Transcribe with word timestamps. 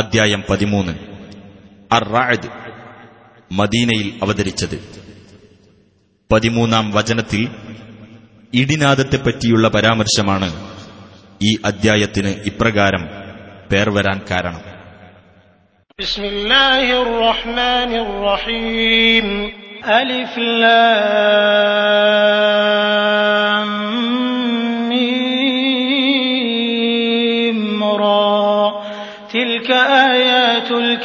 അധ്യായം 0.00 0.44
പതിമൂന്ന്. 0.50 0.92
അറായത് 1.92 2.50
മദീനയിൽ 3.52 4.18
അവതരിച്ചത്. 4.22 4.88
പതിമൂന്നാം 6.32 6.90
വചനത്തിൽ 6.90 7.48
ഇടിനാദത്തെപ്പറ്റിയുള്ള 8.54 9.68
പരാമർശമാണ് 9.68 10.76
ഈ 11.42 11.58
അദ്ധ്യായത്തിന് 11.64 12.28
ഇപ്രകാരം 12.28 13.08
പേർ 13.72 13.90
വരാൻ 13.90 14.20
കാരണം. 14.30 14.70
അലിഫ് 19.84 20.40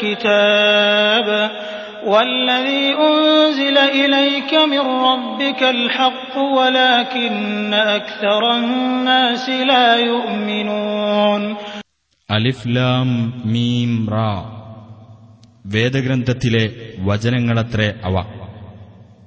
الكتاب 0.04 1.28
والذي 2.04 2.84
أنزل 3.00 3.76
إليك 3.94 4.52
من 4.64 4.84
ربك 5.02 5.62
الحق 5.70 6.34
ولكن 6.50 7.72
أكثر 7.92 8.42
الناس 8.56 9.44
لا 9.64 9.88
يؤمنون 10.04 11.42
അലിഫ് 12.28 12.66
ലാം 12.74 13.08
മീം 13.52 13.92
റാ 14.12 14.30
വേദഗ്രന്ഥത്തിലെ 15.74 16.64
വചനങ്ങളത്രേ 17.08 17.88
അവ 18.08 18.14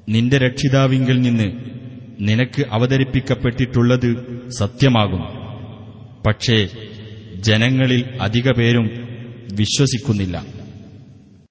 നിന്റെ 0.07 0.37
രക്ഷിതാവിങ്കിൽ 0.37 1.17
നിന്ന് 1.19 1.47
നിനക്ക് 2.27 2.61
അവതരിപ്പിക്കപ്പെട്ടിട്ടുള്ളത് 2.75 4.09
സത്യമാകുന്നു 4.59 5.29
പക്ഷേ 6.25 6.57
ജനങ്ങളിൽ 7.47 8.01
അധിക 8.27 8.49
പേരും 8.59 8.87
വിശ്വസിക്കുന്നില്ല 9.59 10.35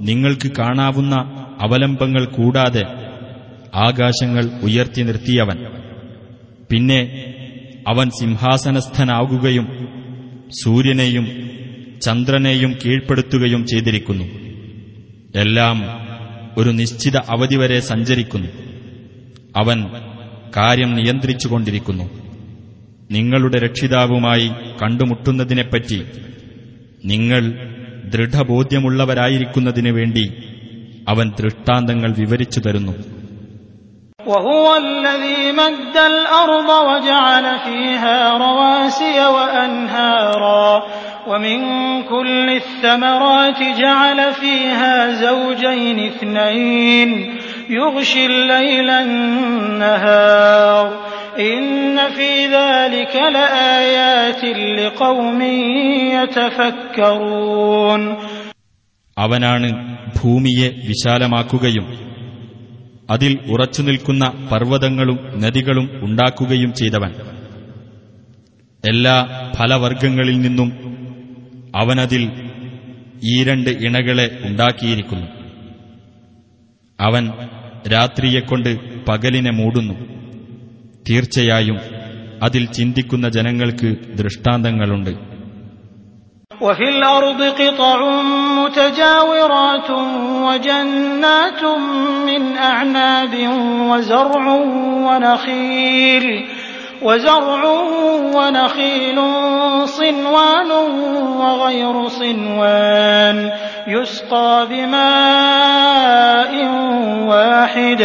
നിങ്ങൾക്ക് 0.00 0.52
കാണാവുന്ന 0.58 1.14
അവലംബങ്ങൾ 1.60 2.24
കൂടാതെ 2.24 2.84
ആകാശങ്ങൾ 3.74 4.44
ഉയർത്തി 4.62 5.02
നിർത്തിയവൻ. 5.02 5.56
പിന്നെ 6.70 7.24
അവൻ 7.88 8.10
സിംഹാസനസ്ഥനാകുകയും 8.10 9.88
സൂര്യനെയും 10.62 11.50
ചന്ദ്രനെയും 12.02 12.76
കീഴ്പ്പെടുത്തുകയും 12.86 13.66
ചെയ്തിരിക്കുന്നു. 13.66 14.24
എല്ലാം 15.34 15.82
ഒരു 16.58 16.70
നിശ്ചിത 16.70 17.16
അവധി 17.16 17.56
വരെ 17.56 17.80
സഞ്ചരിക്കുന്നു. 17.80 18.48
അവൻ 19.56 19.84
കാര്യം 20.56 20.94
നിയന്ത്രിച്ചുകൊണ്ടിരിക്കുന്നു. 20.94 22.10
നിങ്ങളുടെ 23.10 23.58
രക്ഷിതാവുമായി 23.58 24.50
കണ്ടുമുട്ടുന്നതിനെപ്പറ്റി 24.82 26.04
നിങ്ങൾ 27.04 27.68
ദൃഢബോധ്യമുള്ളവരായിരിക്കുന്നതിനു 28.07 29.91
വേണ്ടി 29.91 30.25
അവൻ 31.09 31.31
ദൃഷ്ടാന്തങ്ങൾ 31.39 32.11
വിവരിച്ചു 32.17 32.59
തരുന്നു 32.59 32.95
وهو 34.25 34.65
الذي 34.77 35.41
مد 35.53 35.95
الأرض 36.07 36.69
وجعل 36.89 37.45
فيها 37.59 38.17
رواسي 38.37 39.17
وأنهارا 39.27 40.67
ومن 41.27 41.57
كل 42.03 42.47
الثمرات 42.51 43.59
جعل 43.79 44.19
فيها 44.33 44.95
زوجين 45.15 45.97
اثنين 46.05 47.09
يغشي 47.69 48.25
الليل 48.25 48.89
النهار 49.05 50.83
إن 51.47 51.65
في 52.09 52.31
ذلك 52.51 53.13
لآيات 53.31 54.41
لقوم 54.77 55.39
يتفكرون 56.15 58.01
അവനാണ് 59.17 59.67
ഭൂമിയെ 60.17 60.67
വിശാലമാക്കുകയും 60.87 61.85
അതിൽ 63.09 63.33
ഉറച്ചുനിൽക്കുന്ന 63.53 64.23
പർവ്വതങ്ങളും 64.51 65.17
നദികളും 65.43 65.85
ഉണ്ടാക്കുകയും 66.05 66.71
ചെയ്തവൻ 66.79 67.11
എല്ലാ 68.83 69.15
ഫലവർഗങ്ങളിൽ 69.59 70.37
നിന്നും 70.41 70.69
അവനതിൽ 71.73 72.23
ഈ 73.25 73.35
രണ്ട് 73.43 73.71
ഇണകളെ 73.85 74.27
ഉണ്ടാക്കിയിരിക്കുന്നു 74.47 75.27
അവൻ 76.99 77.23
രാത്രിയെക്കൊണ്ട് 77.93 78.71
പകലിനെ 79.07 79.53
മൂടുന്നു 79.59 79.95
തീർച്ചയായും 81.07 81.77
അതിൽ 82.45 82.63
ചിന്തിക്കുന്ന 82.77 83.27
ജനങ്ങൾക്ക് 83.37 83.91
ദൃഷ്ടാന്തങ്ങളുണ്ട് 84.21 85.13
وفي 86.61 86.87
الأرض 86.89 87.41
قطع 87.61 87.97
متجاورات 88.59 89.89
وجنات 90.45 91.61
من 92.27 92.43
أعناب 92.57 93.33
وزرع 93.89 94.45
ونخيل 95.07 96.25
وزرع 97.01 97.61
ونخيل 98.35 99.17
صنوان 99.89 100.71
وغير 101.41 101.95
صنوان 102.19 103.37
يسقى 103.87 104.67
بماء 104.69 106.53
واحد 107.27 108.01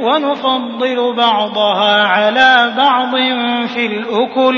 ونفضل 0.00 0.98
بعضها 1.18 1.94
على 2.14 2.50
بعض 2.76 3.12
في 3.68 3.82
الأكل 3.86 4.56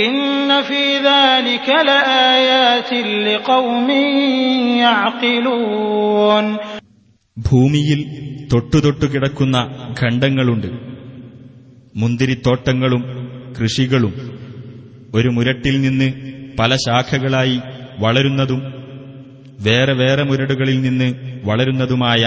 إن 0.00 0.16
في 0.62 0.82
ذلك 1.04 1.68
لآيات 1.82 2.90
لقوم 3.26 3.88
يعقلون 4.84 6.46
ഭൂമിയിൽ 7.36 8.00
തൊട്ടുതൊട്ടു 8.52 9.06
കിടക്കുന്ന 9.12 9.56
ഖണ്ഡങ്ങളുണ്ട് 10.00 10.68
മുന്തിരിത്തോട്ടങ്ങളും 11.94 13.02
കൃഷികളും 13.56 14.12
ഒരു 15.14 15.28
മുരട്ടിൽ 15.36 15.76
നിന്ന് 15.80 16.08
പല 16.58 16.70
ശാഖകളായി 16.84 17.56
വളരുന്നതും 17.98 18.60
വേറെ 19.60 19.94
വേറെ 20.00 20.22
മുരടുകളിൽ 20.30 20.78
നിന്ന് 20.80 21.08
വളരുന്നതുമായ 21.44 22.22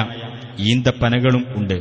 ഈന്തപ്പനകളും 0.67 1.43
ഉണ്ട് 1.59 1.77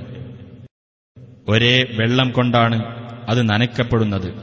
ഒരേ 1.47 1.85
വെള്ളം 1.99 2.31
കൊണ്ടാണ് 2.31 2.83
അത് 3.29 3.49
നനയ്ക്കപ്പെടുന്നത്. 3.49 4.33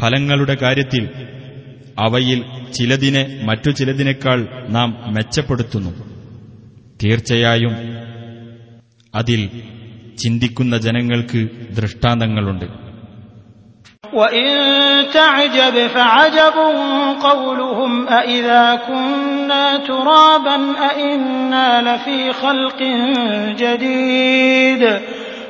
ഫലങ്ങളുടെ 0.00 0.56
കാര്യത്തിൽ 0.62 1.08
അവയിൽ 1.98 2.44
ചിലതിനെ 2.72 3.40
മറ്റു 3.44 3.70
ചിലതിനേക്കാൾ 3.70 4.66
നാം 4.68 5.04
മെച്ചപ്പെടുത്തുന്നു. 5.06 5.90
തീർച്ചയായും 7.02 7.76
അതിൽ 9.14 9.48
ചിന്തിക്കുന്ന 10.18 10.78
ജനങ്ങൾക്ക് 10.78 11.48
ദൃഷ്ടാന്തങ്ങളുണ്ട്. 11.70 12.90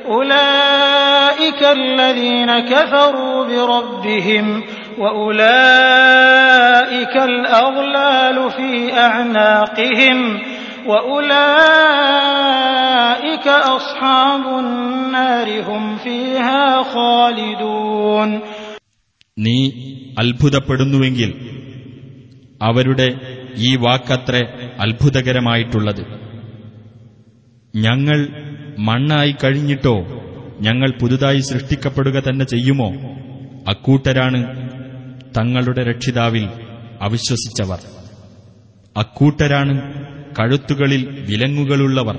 جديد 0.00 0.06
أولئك 0.06 1.62
الذين 1.62 2.60
كفروا 2.60 3.46
بربهم 3.46 4.62
وأولئك 4.98 7.16
الأغلال 7.16 8.50
في 8.50 8.92
أعناقهم 8.92 10.38
وأولئك 10.86 11.36
أصحاب 13.48 14.58
النار 14.58 15.62
هم 15.62 15.96
فيها 15.96 16.82
خالدون 16.82 18.40
നീ 19.46 19.58
അത്ഭുതപ്പെടുന്നുവെങ്കിൽ 20.18 21.30
അവരുടെ 22.60 23.14
ഈ 23.56 23.76
വാക്കത്രേ 23.76 24.42
അത്ഭുതകരമായിട്ടുള്ളത് 24.78 26.04
ഞങ്ങൾ 27.74 28.28
മണ്ണായി 28.79 29.35
കഴിഞ്ഞിട്ടോ? 29.43 30.01
ഞങ്ങൾ 30.61 30.93
പുതുതായി 31.01 31.39
സൃഷ്ടിക്കപ്പെടുക 31.39 32.23
തന്നെ 32.23 32.45
ചെയ്യുമോ? 32.45 32.91
അക്കൂട്ടരാണ് 33.67 34.69
തങ്ങളുടെ 35.37 35.83
രക്ഷിതാവിൽ 35.83 36.49
അവിശ്വസിച്ചവർ. 37.01 37.79
അക്കൂട്ടരാണ് 38.97 40.05
കഴുത്തുകളിൽ 40.39 41.25
വിലങ്ങുകളുള്ളവർ. 41.29 42.15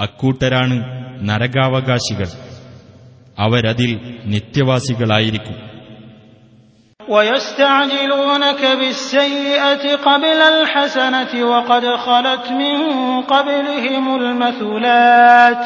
അക്കൂട്ടരാണ് 0.00 0.84
നരകാവകാശികൾ. 1.28 2.26
അവരതിൽ 3.38 4.00
നിത്യവാസികളായിരിക്കും. 4.24 5.69
ويستعجلونك 7.09 8.61
بالسيئة 8.79 9.95
قبل 9.97 10.39
الحسنة 10.53 11.45
وقد 11.45 11.85
خلت 11.97 12.51
من 12.51 12.77
قبلهم 13.23 14.15
المثلات 14.15 15.63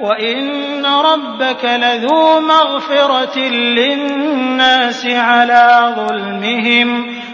وإن 0.00 0.86
ربك 0.86 1.64
لذو 1.64 2.40
مغفرة 2.40 3.38
للناس 3.78 5.06
على 5.06 5.94
ظلمهم 5.98 6.88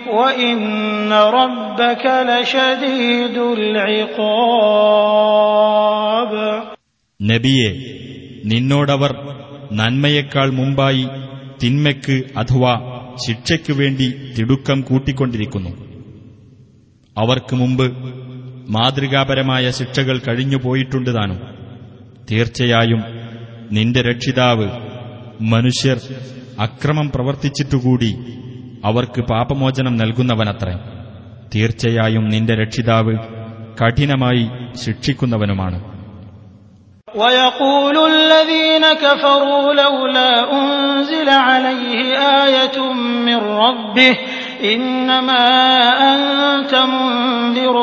وإن 0.08 1.12
ربك 1.12 2.04
لشديد 2.22 3.36
العقاب 4.94 6.32
നബിയെ 7.20 7.70
നിന്നോടവർ 8.44 9.12
നന്മയേക്കാൾ 9.72 10.48
മുമ്പായി 10.50 11.04
തിന്മയ്ക്ക് 11.62 12.16
അഥവാ 12.36 12.74
ശിക്ഷയ്ക്കു 13.15 13.73
വേണ്ടി 13.73 14.31
തിടുക്കം 14.39 14.81
കൂട്ടിക്കൊണ്ടിരിക്കുന്നു. 14.81 15.69
അവർക്ക് 17.17 17.55
മുമ്പ് 17.55 17.93
മാതൃകാപരമായ 18.71 19.71
ശിക്ഷകൾ 19.71 20.17
കഴിഞ്ഞുപോയിട്ടുണ്ട് 20.17 21.09
താനും. 21.09 21.39
തീർച്ചയായും 22.31 23.03
നിന്റെ 23.71 24.01
രക്ഷിതാവ് 24.01 24.69
മനുഷ്യർ 25.41 25.99
അക്രമം 26.59 27.11
പ്രവർത്തിച്ചിട്ടുകൂടി 27.15 28.15
അവർക്ക് 28.85 29.21
പാപമോചനം 29.21 29.97
നൽകുന്നവനത്രേ. 29.97 30.77
തീർച്ചയായും 31.55 32.29
നിന്റെ 32.29 32.55
രക്ഷിതാവ് 32.55 33.17
കഠിനമായി 33.83 34.49
ശിക്ഷിക്കുന്നവനുമാണ്. 34.75 35.98
ويقول 37.14 37.96
الذين 38.12 38.84
كفروا 38.96 39.74
لولا 39.74 40.30
أنزل 40.52 41.28
عليه 41.48 41.94
آية 42.44 42.78
من 43.20 43.36
ربه 43.58 44.14
إنما 44.66 45.44
أنت 46.10 46.72
منذر 46.86 47.76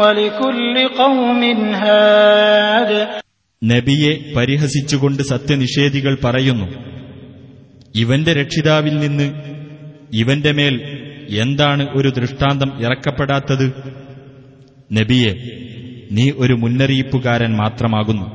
ولكل 0.00 0.76
قوم 0.96 1.42
هاد 1.76 2.90
നബിയെ 3.62 4.12
പരിഹസിച്ചുകൊണ്ട് 4.36 5.20
സത്യനിഷേധികൾ 5.24 6.14
പറയുന്നു 6.22 6.66
ഇവന്റെ 7.94 8.32
രക്ഷിതാവിൽ 8.40 8.94
നിന്ന് 9.02 9.26
ഇവന്റെ 10.20 10.52
മേൽ 10.58 10.74
എന്താണ് 11.42 11.84
ഒരു 11.98 12.08
ദൃഷ്ടാന്തം 12.16 12.70
ഇറക്കപ്പെടാത്തത് 12.84 13.66
നബിയെ 14.90 15.32
നീ 16.16 16.26
ഒരു 16.42 16.54
മുന്നറിയിപ്പുകാരൻ 16.62 17.52
മാത്രമാകുന്നു 17.62 18.26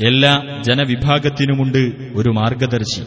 എല്ലാ 0.00 0.32
ജനവിഭാഗത്തിനുമുണ്ട് 0.68 1.82
ഒരു 2.18 2.30
മാർഗദർശി 2.38 3.02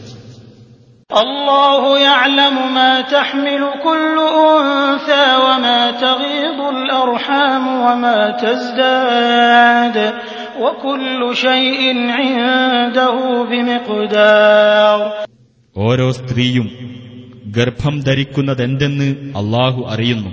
الله 1.10 1.84
يعلم 2.02 2.56
ما 2.72 2.94
تحمل 3.10 3.62
كل 3.82 4.16
أنثى 4.50 5.26
وما 5.38 5.82
تغيض 6.02 6.60
الأرحام 6.76 7.64
وما 7.80 8.20
تزداد 8.38 9.98
وكل 10.58 11.22
شيء 11.38 11.82
عنده 12.18 13.16
بمقدار 13.52 14.98
ഓരോ 15.76 16.08
സ്ത്രീയും 16.18 16.68
ഗർഭം 17.56 17.96
ധരിക്കുന്നതെന്തെന്ന് 18.02 19.08
അള്ളാഹു 19.40 19.82
അറിയുന്നു 19.94 20.32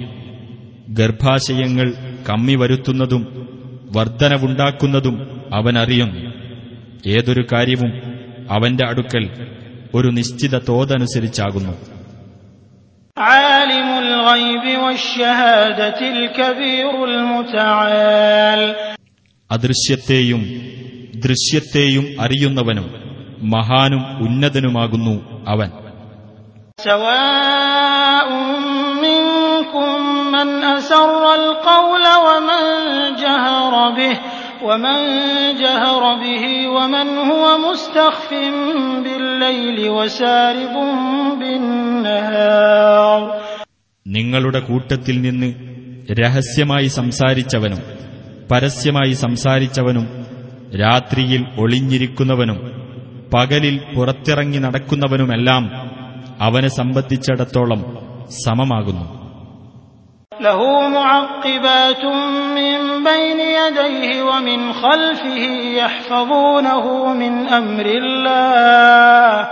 ഗർഭാശയങ്ങൾ 0.98 1.88
കമ്മി 2.28 2.54
വരുത്തുന്നതും 2.56 3.22
വർധനവുണ്ടാക്കുന്നതും 3.96 5.16
അവൻ 5.54 5.74
അറിയുന്നു 5.78 6.20
ഏതൊരു 7.10 7.42
കാര്യവും 7.52 7.90
അവന്റെ 8.54 8.84
അടുക്കൽ 8.90 9.24
ഒരു 9.96 10.08
നിശ്ചിത 10.18 10.54
തോതനുസരിച്ചാകുന്നു 10.68 11.74
عالم 13.16 13.88
الغيب 14.02 14.64
والشهادة 14.82 16.00
الكبير 16.10 16.94
المتعال 17.10 18.60
അദൃശ്യത്തെയും 19.50 20.42
ദൃശ്യത്തെയും 21.24 22.04
അറിയുന്നവനും 22.24 22.86
മഹാനും 23.54 24.02
ഉന്നതനുമാകുന്നു 24.24 25.14
അവൻ 25.52 25.68
سواء 26.78 28.28
منكم 29.04 29.88
من 30.32 30.48
أسر 30.70 31.22
القول 31.34 32.04
ومن 32.26 32.62
جهر 33.16 33.74
به 33.90 34.14
ومن 34.62 34.98
جهر 35.56 36.02
به 36.14 36.44
ومن 36.68 37.08
هو 37.30 37.44
مستخف 37.66 38.30
بالليل 39.04 39.78
وسارب 39.90 40.74
بالنهار 41.40 43.20
നിങ്ങളുടെ 44.06 44.60
കൂട്ടത്തിൽ 44.60 45.16
നിന്ന് 45.20 45.48
രഹസ്യമായി 46.20 46.88
സംസാരിച്ചവനും 46.90 47.80
പരസ്യമായി 48.50 49.12
സംസാരിച്ചവനും 49.24 50.06
രാത്രിയിൽ 50.80 51.42
ഒളിഞ്ഞിരിക്കുന്നവനും 51.58 52.58
പകലിൽ 53.34 53.76
പുറത്തിറങ്ങി 53.94 54.58
നടക്കുന്നവനുമെല്ലാം 54.58 55.64
അവനെ 56.40 56.68
സംബന്ധിച്ചിടത്തോളം 56.70 57.80
സമമാകുന്നു 58.44 59.06
له 60.45 60.89
معقبات 60.89 62.05
من 62.55 63.03
بين 63.03 63.39
يديه 63.39 64.23
ومن 64.23 64.73
خلفه 64.73 65.41
يحفظونه 65.75 67.13
من 67.13 67.47
أمر 67.47 67.85
الله. 67.85 69.47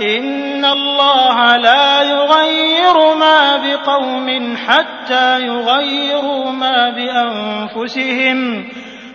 إن 0.00 0.64
الله 0.64 1.56
لا 1.56 2.02
يغير 2.02 3.14
ما 3.14 3.56
بقوم 3.56 4.56
حتى 4.66 5.40
يغيروا 5.40 6.50
ما 6.50 6.90
بأنفسهم. 6.90 8.68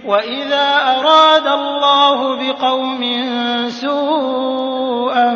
وإذا 0.05 0.67
أراد 0.99 1.47
الله 1.47 2.35
بقوم 2.35 3.01
سوءا 3.67 5.35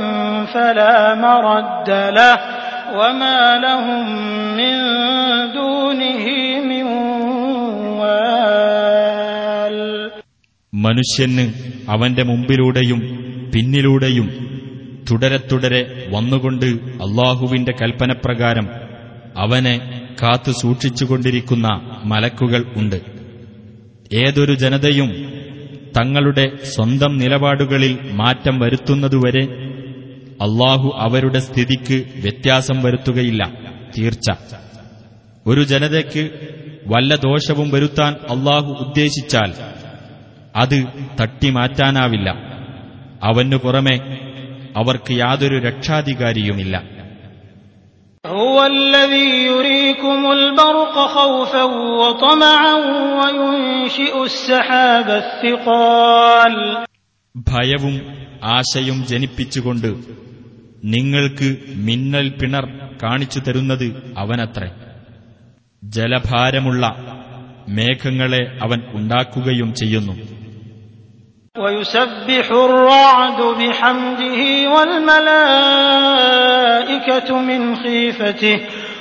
فلا 0.54 1.16
مرد 1.16 1.90
له. 1.90 2.57
وما 2.95 3.41
لهم 3.59 4.05
من 4.59 4.75
دونه 5.53 6.25
من 6.63 6.87
وال 8.03 9.77
മനുഷ്യന് 10.73 11.45
അവന്റെ 11.89 12.23
മുമ്പിലൂടെയും 12.31 13.01
പിന്നിലൂടെയും 13.53 14.29
തുടരെ 15.09 15.39
തുടരെ 15.51 15.81
വന്നുകൊണ്ട് 16.15 16.69
അള്ളാഹുവിന്റെ 17.05 17.73
കൽപ്പനപ്രകാരം 17.81 18.67
അവനെ 19.37 19.75
കാത്തു 20.21 20.53
സൂക്ഷിച്ചുകൊണ്ടിരിക്കുന്ന 20.63 21.67
മലക്കുകൾ 22.05 22.63
ഉണ്ട് 22.81 22.99
ഏതൊരു 24.23 24.55
ജനതയും 24.63 25.11
തങ്ങളുടെ 25.97 26.45
സ്വന്തം 26.75 27.13
നിലപാടുകളിൽ 27.23 27.93
മാറ്റം 28.21 28.55
വരുത്തുന്നതുവരെ 28.63 29.45
അള്ളാഹു 30.45 30.89
അവരുടെ 31.05 31.41
സ്ഥിതിക്ക് 31.47 31.97
വ്യത്യാസം 32.25 32.79
വരുത്തുകയില്ല 32.85 33.43
തീർച്ച 33.97 34.29
ഒരു 35.47 35.63
ജനതയ്ക്ക് 35.73 36.23
വല്ല 36.87 37.15
ദോഷവും 37.25 37.69
വരുത്താൻ 37.75 38.13
അള്ളാഹു 38.35 38.71
ഉദ്ദേശിച്ചാൽ 38.85 39.51
അത് 40.63 40.79
തട്ടിമാറ്റാനാവില്ല 41.21 42.29
അവനു 43.29 43.59
പുറമെ 43.65 43.97
അവർക്ക് 44.81 45.13
യാതൊരു 45.23 45.59
രക്ഷാധികാരിയുമില്ല 45.69 46.77
هو 48.25 48.57
الذي 48.77 49.29
يريكم 49.47 50.21
البرق 50.33 50.95
خوفا 51.09 51.65
وطمعا 52.01 52.75
وينشئ 53.19 54.15
السحاب 54.25 55.09
الثقال 55.23 56.55
ഭയവും 57.49 57.95
ആശയും 58.53 58.99
ജനിപ്പിച്ചുകൊണ്ട് 59.11 59.91
നിങ്ങൾക്ക് 60.85 61.49
മിന്നൽ 61.87 62.29
പിണർ 62.41 62.65
കാണിച്ചു 63.03 63.41
തരുന്നത് 63.41 63.87
അവനത്രേ 64.19 64.69
ജലഭാരമുള്ള 65.83 66.85
മേഘങ്ങളെ 67.77 68.43
അവൻ 68.65 68.81
ഉണ്ടാക്കുകയും 68.99 69.71
ചെയ്യുന്നു 69.83 70.15
ويسبح 71.57 72.47
الرعد 72.63 73.41
بحمده 73.61 74.41
والملائكة 75.93 77.39
من 77.41 77.61
خيفته 77.77 78.57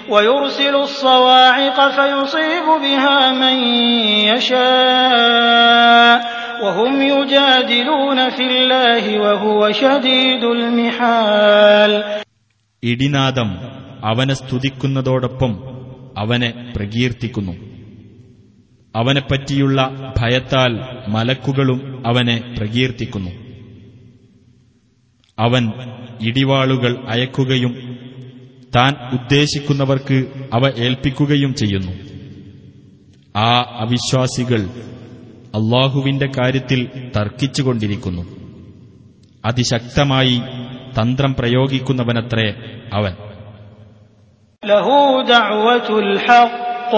ويرسل 0.09 0.75
الصواعق 0.77 1.77
فيصيب 1.89 2.67
بها 2.83 3.31
من 3.33 3.57
يشاء 4.81 6.15
وهم 6.61 6.93
يجادلون 7.11 8.29
في 8.29 8.45
الله 8.53 9.03
وهو 9.19 9.61
شديد 9.73 10.43
المحال 10.55 11.91
ഇടിനാദം 12.83 13.49
അവനെ 14.09 14.35
സ്തുതിക്കുന്നതോടൊപ്പം 14.39 15.51
അവനെ 16.17 16.49
പ്രകീർത്തിക്കുന്നു 16.75 17.53
അവനെപ്പറ്റിയുള്ള 18.95 19.79
ഭയത്താൽ 20.19 20.71
മലക്കുകളും 21.07 21.79
അവനെ 22.05 22.37
പ്രകീർത്തിക്കുന്നു 22.57 23.31
അവൻ 25.37 25.63
ഇടിവാളുകൾ 26.29 26.93
അയക്കുകയും 27.13 27.73
താൻ 28.73 28.91
ഉദ്ദേശിക്കുന്നവർക്ക് 29.17 30.17
അവ 30.53 30.63
ഏൽപ്പിക്കുകയും 30.85 31.51
ചെയ്യുന്നു 31.61 31.93
ആ 33.41 33.51
അവിശ്വാസികൾ 33.83 34.61
അള്ളാഹുവിന്റെ 35.53 36.27
കാര്യത്തിൽ 36.37 36.81
തർക്കിച്ചുകൊണ്ടിരിക്കുന്നു 37.17 38.23
അതിശക്തമായി 39.43 40.37
തന്ത്രം 40.97 41.33
പ്രയോഗിക്കുന്നവനത്രേ 41.33 42.47
അവൻ 42.93 43.13
له 44.63 44.87
دعوة 45.27 45.89
الحق 45.99 46.93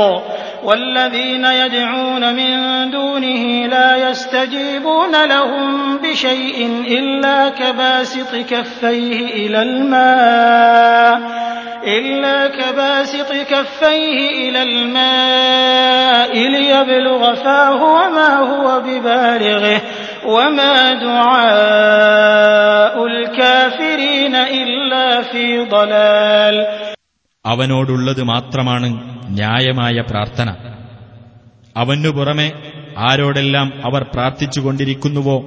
والذين 0.64 1.46
يدعون 1.64 2.24
من 2.36 2.52
دونه 2.92 3.44
لا 3.68 3.90
يستجيبون 4.04 5.14
لهم 5.26 5.68
بشيء 5.98 6.58
إلا 6.90 7.50
كباسط 7.52 8.36
كفيه 8.52 9.20
إلى 9.38 9.62
الماء 9.62 11.16
إلا 11.90 12.38
كباسط 12.50 13.32
كفيه 13.52 14.18
إلى 14.42 14.62
الماء 14.64 16.32
ليبلغ 16.50 17.22
فاه 17.36 17.82
وما 17.96 18.32
هو 18.52 18.66
ببالغه 18.80 19.82
وما 20.26 20.76
دعاء 21.06 22.96
الكافرين 23.06 24.36
إلا 24.60 25.06
في 25.24 25.46
ضلال 25.68 26.56
അവനോടുള്ളത് 27.46 28.22
മാത്രമാണ് 28.24 28.88
ന്യായമായ 29.30 29.98
പ്രാർത്ഥന 30.02 30.50
അവനു 31.76 32.10
പുറമെ 32.10 32.48
ആരോടെല്ലാം 33.00 33.68
അവർ 33.88 34.02
പ്രാർത്ഥിച്ചുകൊണ്ടിരിക്കുന്നുവോ 34.04 35.38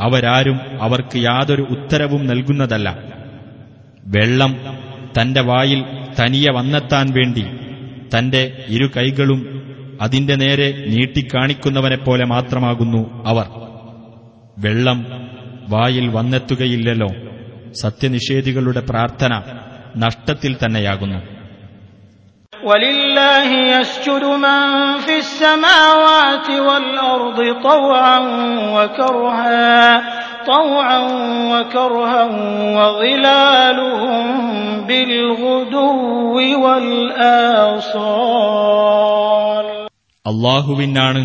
അവരാരും 0.00 0.58
അവർക്ക് 0.80 1.18
യാതൊരു 1.28 1.64
ഉത്തരവും 1.74 2.22
നൽകുന്നതല്ല 2.26 2.88
വെള്ളം 4.06 4.52
തന്റെ 5.21 5.41
വായിൽ 5.41 5.83
തനിയെ 6.19 6.51
വന്നെത്താൻ 6.51 7.13
വേണ്ടി 7.13 7.45
തന്റെ 8.17 8.65
ഇരു 8.67 8.91
കൈകളും 8.97 9.63
അതിന്റെ 10.01 10.35
നേരെ 10.35 10.85
നീട്ടിക്കാണിക്കുന്നവനെപ്പോലെ 10.87 12.25
മാത്രമാകുന്നു 12.25 13.27
അവർ. 13.27 13.45
വെള്ളം 14.57 15.05
വായിൽ 15.69 16.07
വന്നെത്തുകയില്ലല്ലോ. 16.07 17.09
സത്യനിഷേധികളുടെ 17.81 18.79
പ്രാർത്ഥന 18.79 19.41
നഷ്ടത്തിൽ 19.97 20.55
തന്നെയാകുന്നു. 20.65 21.32
ولله 22.62 23.48
يسجد 23.70 24.24
من 24.36 24.60
في 24.98 25.16
السماوات 25.18 26.48
والأرض 26.60 27.38
طوعا 27.62 28.18
وكرها 28.74 30.02
طوعا 30.46 30.98
وكرها 31.52 32.24
وظلالهم 32.76 34.24
بالغدو 34.86 35.88
والآصال 38.68 39.66
അള്ളാഹുവിനാണ് 40.26 41.20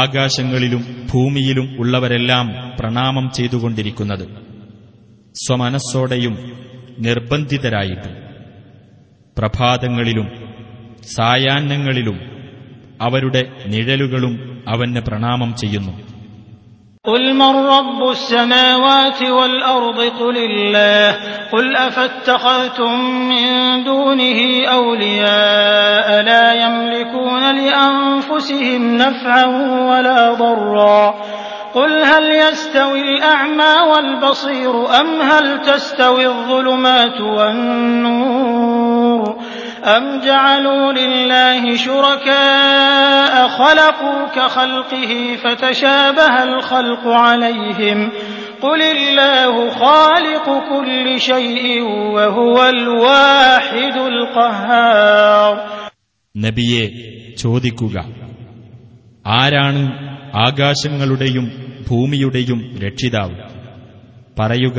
ആകാശങ്ങളിലും 0.00 0.82
ഭൂമിയിലും 1.10 1.66
ഉള്ളവരെല്ലാം 1.82 2.46
പ്രണാമം 2.78 3.24
ചെയ്തുകൊണ്ടിരിക്കുന്നത് 3.30 4.24
സ്വമനസ്സോടെയും 5.34 6.34
നിർബന്ധിതരായിട്ടും 7.06 8.14
പ്രഭാതങ്ങളിലും 9.36 10.28
സായാഹ്നങ്ങളിലും 11.16 12.18
അവരുടെ 13.00 13.42
നിഴലുകളും 13.66 14.34
അവന് 14.68 15.02
പ്രണാമം 15.08 15.52
ചെയ്യുന്നു 15.62 15.94
قل 17.04 17.24
من 17.34 17.54
رب 17.76 18.00
السماوات 18.10 19.20
والأرض 19.22 19.98
قل 20.20 20.36
الله 20.38 21.06
قل 21.52 21.76
أفاتخذتم 21.76 22.92
من 23.32 23.46
دونه 23.84 24.40
أولياء 24.78 26.08
لا 26.22 26.46
يملكون 26.54 27.42
لأنفسهم 27.60 28.96
نفعا 28.96 29.46
ولا 29.90 30.32
ضرا 30.34 31.02
قل 31.74 31.92
هل 32.04 32.24
يستوي 32.44 33.00
الأعمى 33.00 33.74
والبصير 33.90 35.00
أم 35.00 35.08
هل 35.22 35.46
تستوي 35.62 36.26
الظلمات 36.26 37.18
والنور 37.20 38.19
أم 39.86 40.20
جعلوا 40.20 40.92
لله 40.92 41.76
شركاء 41.76 43.48
خلقوا 43.50 44.26
كخلقه 44.28 45.12
فتشابه 45.36 46.42
الخلق 46.42 47.06
عليهم 47.06 48.10
قل 48.62 48.82
الله 48.84 49.70
خالق 49.72 50.46
كل 50.70 51.20
شيء 51.20 51.82
وهو 52.12 52.56
الواحد 52.68 53.96
القهار 54.06 55.54
നബിയെ 56.34 56.84
ചോദിക്കുക 57.36 57.96
ആരാണ് 59.36 59.82
ആകാശങ്ങളുടെയും 60.46 61.46
ഭൂമിയുടെയും 61.88 62.58
രക്ഷിതാവ് 62.84 63.36
പറയുക 64.36 64.78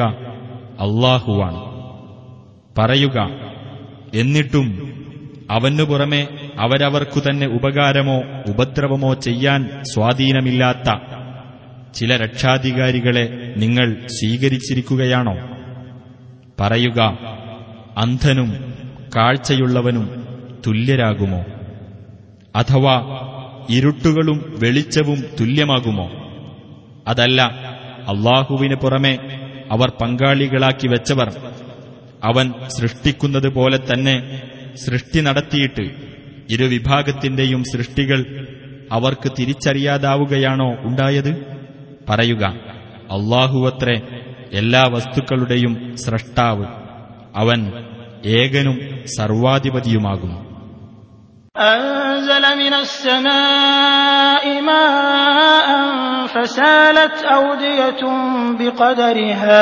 അള്ളാഹുവാണ് 0.85 1.59
പറയുക 2.75 3.17
എന്നിട്ടും 4.14 4.92
അവനു 5.50 5.82
പുറമെ 5.82 6.50
അവരവർക്കു 6.58 7.20
തന്നെ 7.20 7.46
ഉപകാരമോ 7.46 8.22
ഉപദ്രവമോ 8.48 9.14
ചെയ്യാൻ 9.14 9.68
സ്വാധീനമില്ലാത്ത 9.94 10.90
ചില 11.94 12.16
രക്ഷാധികാരികളെ 12.16 13.54
നിങ്ങൾ 13.56 14.06
സ്വീകരിച്ചിരിക്കുകയാണോ? 14.06 15.34
പറയുക 16.60 17.18
അന്ധനും 17.98 18.74
കാഴ്ചയുള്ളവനും 19.16 20.26
തുല്യരാകുമോ? 20.66 21.44
അഥവാ 22.56 22.96
ഇരുട്ടുകളും 23.70 24.56
വെളിച്ചവും 24.62 25.24
തുല്യമാകുമോ? 25.40 26.10
അതല്ല 27.08 27.42
അള്ളാഹുവിന് 28.08 28.74
പുറമെ 28.74 29.18
അവർ 29.70 29.92
പങ്കാളികളാക്കി 30.02 30.88
വെച്ചവർ 30.88 31.32
അവൻ 32.29 32.45
സൃഷ്ടിക്കുന്നത് 32.75 33.49
പോലെ 33.57 33.79
തന്നെ 33.89 34.15
സൃഷ്ടി 34.83 35.19
നടത്തിയിട്ട് 35.19 35.85
ഇരുവിഭാഗത്തിന്റെയും 36.55 37.61
സൃഷ്ടികൾ 37.71 38.19
അവർക്ക് 38.91 39.29
തിരിച്ചറിയാതാവുകയാണോ 39.37 40.69
ഉണ്ടായത് 40.83 41.31
പറയുക 42.09 42.43
അള്ളാഹുവത്രേ 43.15 43.95
എല്ലാ 44.53 44.83
വസ്തുക്കളുടെയും 44.93 45.73
സ്രഷ്ടാവ് 46.03 46.67
അവൻ 47.35 47.61
ഏകനും 48.37 48.77
സർവാധിപതിയുമാകുന്നു 49.17 50.39
أنزل 51.73 52.43
من 52.55 52.73
السماء 52.75 54.43
ماء 54.63 55.67
فسالت 56.27 57.17
أودية 57.33 58.01
بقدرها 58.59 59.61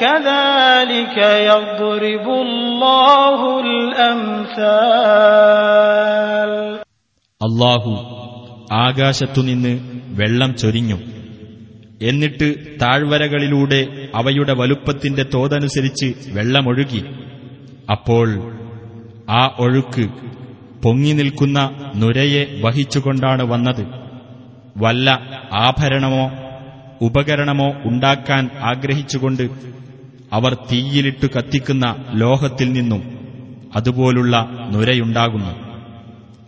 كذلك 0.00 1.16
يضرب 1.48 2.26
الله 2.40 3.40
الأمثال 5.60 6.52
അള്ളാഹു 7.40 7.92
ആകാശത്തുനിന്ന് 8.80 9.72
വെള്ളം 10.20 10.50
ചൊരിഞ്ഞു 10.54 10.98
എന്നിട്ട് 12.02 12.48
താഴ്വരകളിലൂടെ 12.82 13.80
അവയുടെ 14.20 14.54
വലുപ്പത്തിന്റെ 14.60 15.24
തോതനുസരിച്ച് 15.34 16.08
വെള്ളമൊഴുകി 16.36 17.00
അപ്പോൾ 17.90 18.28
ആ 19.32 19.42
ഒഴുക്ക് 19.58 20.04
പൊങ്ങി 20.84 21.12
നിൽക്കുന്ന 21.12 21.58
നുരയെ 21.94 22.42
വഹിച്ചുകൊണ്ടാണ് 22.64 23.44
വന്നത് 23.52 23.82
വല്ല 24.76 25.08
ആഭരണമോ 25.64 26.24
ഉപകരണമോ 27.00 27.68
ഉണ്ടാക്കാൻ 27.84 28.42
ആഗ്രഹിച്ചുകൊണ്ട് 28.62 29.44
അവർ 30.34 30.52
തീയിലിട്ടു 30.70 31.26
കത്തിക്കുന്ന 31.34 31.86
ലോഹത്തിൽ 32.22 32.68
നിന്നും 32.72 33.02
അതുപോലുള്ള 33.76 34.36
നുരയുണ്ടാകുന്നു 34.72 35.52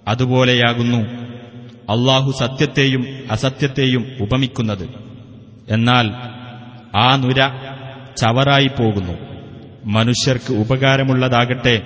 അതുപോലെയാകുന്നു 0.09 1.01
അള്ളാഹു 1.93 2.31
സത്യത്തെയും 2.41 3.03
അസത്യത്തെയും 3.31 4.03
ഉപമിക്കുന്നത് 4.25 4.87
എന്നാൽ 5.73 6.07
ആ 7.03 7.09
നുര 7.17 7.41
ചവറായി 8.17 8.71
പോകുന്നു 8.79 9.15
മനുഷ്യർക്ക് 9.95 10.53
ഉപകാരമുള്ളതാകട്ടെ 10.63 11.77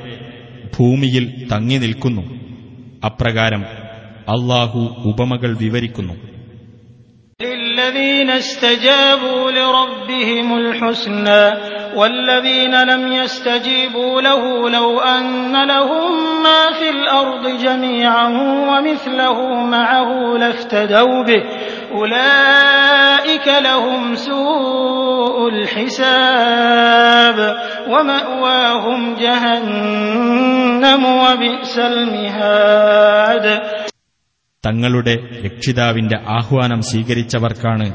ഭൂമിയിൽ 0.76 1.24
തങ്ങി 1.52 1.78
നിൽക്കുന്നു 1.84 2.24
അപ്രകാരം 3.06 3.64
അള്ളാഹു 4.34 4.80
ഉപമകൾ 5.10 5.52
വിവരിക്കുന്നു 5.64 6.16
للذين 7.40 8.30
استجابوا 8.32 9.42
لربهم 9.50 10.48
الحسنى 10.58 11.42
والذين 11.96 12.84
لم 12.84 13.12
يستجيبوا 13.12 14.20
له 14.20 14.42
لو 14.70 15.00
أن 15.00 15.66
لهم 15.66 16.12
ما 16.42 16.72
في 16.78 16.88
الأرض 16.90 17.44
جميعا 17.58 18.28
ومثله 18.70 19.38
معه 19.66 20.10
لافتدوا 20.36 21.22
به 21.24 21.42
أولئك 21.92 23.48
لهم 23.60 24.14
سوء 24.14 25.48
الحساب 25.48 27.38
ومأواهم 27.88 29.14
جهنم 29.16 31.02
وبئس 31.22 31.78
المهاد 31.84 33.46
തങ്ങളുടെ 34.64 35.14
രക്ഷിതാവിന്റെ 35.42 36.16
ആഹ്വാനം 36.28 36.80
സ്വീകരിച്ചവർക്കാണ് 36.80 37.86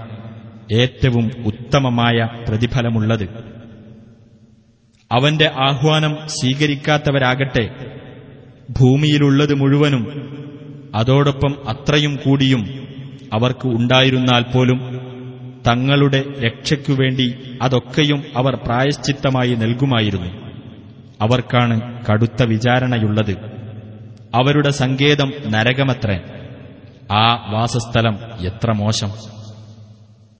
ഏറ്റവും 0.74 1.26
ഉത്തമമായ 1.46 2.18
പ്രതിഫലമുള്ളത് 2.48 3.26
അവന്റെ 5.13 5.51
ആഹ്വാനം 5.57 6.17
സ്വീകരിക്കാത്തവരാകട്ടെ 6.27 7.71
ഭൂമിയിലുള്ളത് 8.71 9.55
മുഴുവനും 9.55 10.27
അതോടൊപ്പം 10.95 11.69
അത്രയും 11.69 12.17
കൂടിയും 12.17 12.89
അവർക്ക് 13.33 13.67
ഉണ്ടായിരുന്നാൽ 13.67 14.43
പോലും 14.43 14.81
തങ്ങളുടെ 15.69 16.25
രക്ഷയ്ക്കുവേണ്ടി 16.47 17.35
അതൊക്കെയും 17.63 18.25
അവർ 18.37 18.55
പ്രായശ്ചിത്തമായി 18.55 19.55
നൽകുമായിരുന്നു. 19.55 20.47
അവർക്കാണ് 21.21 22.05
കടുത്ത 22.07 22.43
വിചാരണയുള്ളത്. 22.43 23.37
അവരുടെ 24.35 24.71
സങ്കേതം 24.71 25.33
നരകമത്രേ. 25.47 26.21
ആ 27.13 27.51
വാസസ്ഥലം 27.51 28.19
എത്ര 28.41 28.73
മോശം. 28.73 29.36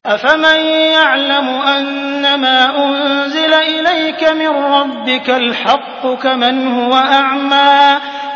أفمن 0.06 0.60
يعلم 0.94 1.48
أنما 1.72 2.58
أنزل 2.84 3.54
إليك 3.74 4.22
من 4.32 4.52
ربك 4.70 5.30
الحق 5.32 6.02
كمن 6.16 6.68
هو 6.70 6.94
أعمى 7.20 7.78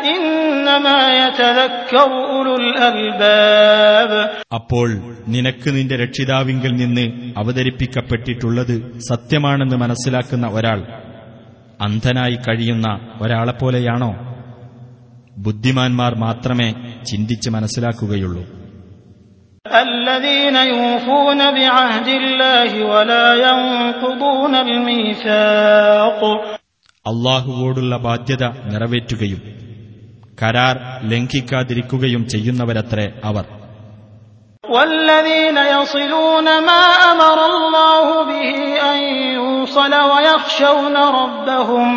إنما 0.06 0.98
يتذكر 1.18 1.96
أولو 2.22 2.54
الألباب 2.56 4.10
അപ്പോൾ 4.52 4.88
നിനക്ക് 5.28 5.68
നിന്റെ 5.70 5.96
രക്ഷിതാവിങ്കിൽ 5.96 6.72
നിന്ന് 6.74 7.06
അവതരിപ്പിക്കപ്പെട്ടിട്ടുള്ളത് 7.40 8.74
സത്യമാണെന്ന് 9.10 9.76
മനസ്സിലാക്കുന്ന 9.76 10.46
ഒരാൾ 10.50 10.80
അന്ധനായി 11.80 12.38
കഴിയുന്ന 12.46 12.88
ഒരാളെപ്പോലെയാണോ 13.20 14.12
ബുദ്ധിമാന്മാർ 15.46 16.12
മാത്രമേ 16.18 16.68
ചിന്തിച്ച് 17.10 17.48
മനസ്സിലാക്കുകയുള്ളൂ 17.50 18.44
الذين 19.70 20.56
يوفون 20.56 21.50
بعهد 21.50 22.08
الله 22.10 22.84
ولا 22.84 23.26
ينقضون 23.46 24.54
الميثاق 24.56 26.20
അള്ളാഹുവോടുള്ള 27.06 27.94
ബാധ്യത 28.04 28.44
നിറവേറ്റുകയും 28.70 29.40
കരാർ 30.40 30.76
ലംഘിക്കാതിരിക്കുകയും 31.10 32.22
ചെയ്യുന്നവരത്രേ 32.32 33.06
അവർ 33.24 33.44
والذين 34.64 35.58
يصلون 35.76 36.46
ما 36.60 36.82
أمر 37.12 37.38
الله 37.46 38.06
به 38.24 38.50
أن 38.90 38.98
يوصل 39.38 39.92
ويخشون 40.12 40.96
ربهم 41.20 41.88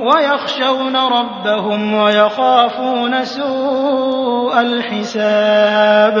ويخشون 0.00 0.96
ربهم 0.96 1.94
ويخافون 1.94 3.12
سوء 3.36 4.52
الحساب 4.60 6.16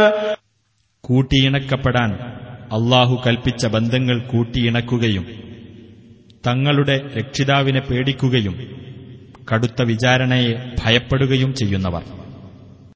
കൂട്ടിയിണക്കപ്പെടാൻ 1.06 2.10
അള്ളാഹു 2.76 3.14
കൽപ്പിച്ച 3.24 3.66
ബന്ധങ്ങൾ 3.66 4.16
കൂട്ടിയിണക്കുകയും 4.32 5.24
തങ്ങളുടെ 6.46 6.96
രക്ഷിതാവിനെ 7.16 7.80
പേടിക്കുകയും 7.80 8.54
കടുത്ത 9.50 9.82
വിചാരണയെ 9.92 10.52
ഭയപ്പെടുകയും 10.80 11.52
ചെയ്യുന്നവർ 11.62 12.04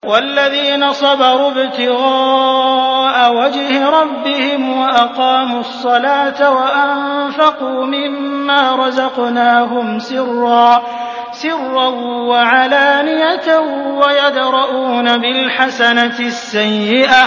والذين 0.04 0.82
صبروا 0.94 1.50
ابتغاء 1.52 3.16
وجه 3.34 3.70
ربهم 3.90 4.62
وأقاموا 4.72 5.60
الصلاة 5.60 6.40
وأنفقوا 6.50 7.80
مما 7.86 8.62
رزقناهم 8.76 9.86
سرا 10.00 10.70
سرا 11.34 11.88
وعلانية 12.30 13.48
ويدرؤون 14.00 15.06
بالحسنة 15.18 16.18
السيئة 16.32 17.22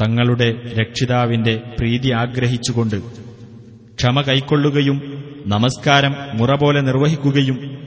തങ്ങളുടെ 0.00 0.54
രക്ഷിതാവിന്റെ 0.80 1.62
പ്രീതി 1.78 2.10
ആഗ്രഹിച്ചുകൊണ്ട് 2.10 2.96
ക്ഷമ 3.94 4.20
കൈക്കൊള്ളുകയും 4.20 5.18
നമസ്കാരം 5.46 6.16
മുറ 6.34 6.54
പോലെ 6.54 6.80
നിർവഹിക്കുകയും 6.80 7.78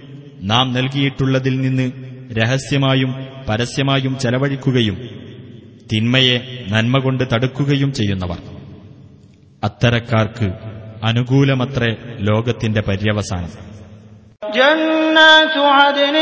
നാം 0.42 0.74
നൽകിയിട്ടുള്ളതിൽ 0.74 1.62
നിന്ന് 1.62 1.92
രഹസ്യമായും 2.34 3.28
പരസ്യമായും 3.50 4.20
ചെലവഴിക്കുകയും 4.20 4.98
തിന്മയെ 5.94 6.66
നന്മ 6.72 6.98
കൊണ്ട് 7.00 7.24
തടുക്കുകയും 7.34 7.94
ചെയ്യുന്നവർ. 7.94 8.38
അത്തരക്കാർക്ക് 9.64 10.52
അനുകൂലമത്രേ 11.04 11.96
ലോകത്തിന്റെ 12.20 12.82
പര്യവസാനം. 12.82 13.71
جنات 14.43 15.57
عدن 15.57 16.17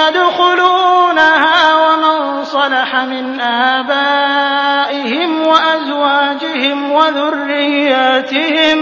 يدخلونها 0.00 1.58
ومن 1.74 2.16
صلح 2.46 2.90
من 3.04 3.40
آبائهم 3.80 5.30
وأزواجهم 5.42 6.92
وذرياتهم 6.92 8.78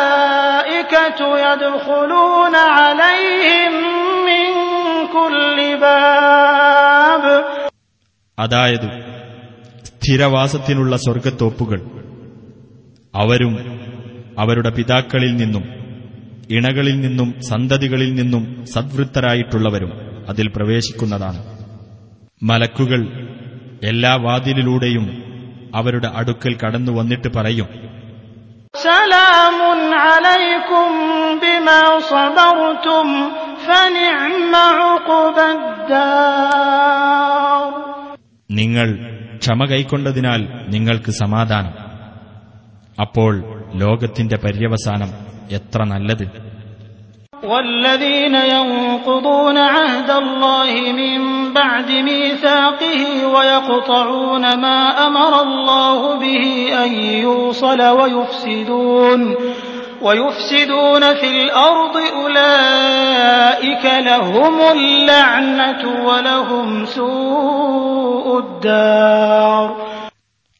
والملائكة 0.00 1.20
يدخلون 1.38 2.54
عليهم 2.70 3.72
من 4.28 4.46
كل 5.08 5.58
باب 5.78 7.24
അതായത് 8.38 8.88
സ്ഥിരവാസത്തിനുള്ള 9.88 10.94
സ്വർഗത്തോപ്പുകൾ 11.04 11.80
അവരും 13.14 13.54
അവരുടെ 14.38 14.70
പിതാക്കളിൽ 14.76 15.32
നിന്നും 15.36 15.64
ഇണകളിൽ 16.51 17.01
നിന്നും 17.01 17.41
സന്തതികളിൽ 17.41 18.15
നിന്നും 18.15 18.65
സദ്വൃത്തരായിട്ടുള്ളവരും 18.65 19.91
അതിൽ 20.29 20.47
പ്രവേശിക്കുന്നതാണ്. 20.55 21.43
മലക്കുകൾ 22.43 23.07
എല്ലാ 23.83 24.15
വാതിലിലൂടെയും 24.15 25.25
അവരുടെ 25.75 26.07
അടുക്കൽ 26.15 26.57
കടന്നു 26.57 26.91
വന്നിട്ട് 26.91 27.27
പറയും 27.27 27.67
സലാമുൻ 28.77 29.95
അലൈക്കും 29.95 30.93
ബിമാ 31.39 31.99
നിങ്ങൾ 38.51 39.15
ക്ഷമ 39.37 39.65
കൈക്കൊണ്ടതിനാൽ 39.65 40.47
നിങ്ങൾക്ക് 40.67 41.11
സമാധാനം. 41.11 41.73
അപ്പോൾ 43.01 43.43
ലോകത്തിന്റെ 43.75 44.37
പര്യവസാനം 44.37 45.24
എത്ര 45.50 45.80
നല്ലത് 45.84 46.26
والذين 47.44 48.34
ينقضون 48.54 49.58
عهد 49.68 50.10
الله 50.12 50.70
من 50.92 51.18
بعد 51.52 51.88
ميثاقه 52.02 53.02
ويقطعون 53.26 54.44
ما 54.56 54.78
أمر 55.06 55.32
الله 55.42 56.00
به 56.14 56.44
أن 56.84 56.90
يوصل 57.18 57.80
ويفسدون 57.90 59.20
ويفسدون 60.02 61.14
في 61.14 61.28
الأرض 61.36 61.96
أولئك 62.14 63.84
لهم 64.00 64.54
اللعنة 64.72 65.82
ولهم 66.08 66.68
سوء 66.86 68.26
الدار 68.38 69.68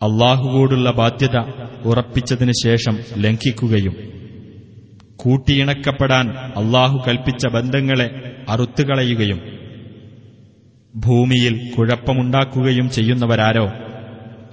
അള്ളാഹുവോടുള്ള 0.02 0.88
ബാധ്യത 0.90 1.36
ഉറപ്പിച്ചതിനു 1.84 2.54
ശേഷം 2.64 2.94
ലംഘിക്കുകയും 3.16 3.94
കൂട്ടിയിണക്കപ്പെടാൻ 5.24 6.26
അള്ളാഹു 6.60 6.98
കൽപ്പിച്ച 7.06 7.46
ബന്ധങ്ങളെ 7.46 8.08
അറുത്തുകളയുകയും 8.48 9.40
ഭൂമിയിൽ 10.94 11.56
കുഴപ്പമുണ്ടാക്കുകയും 11.74 12.86
ചെയ്യുന്നവരാരോ 12.90 13.66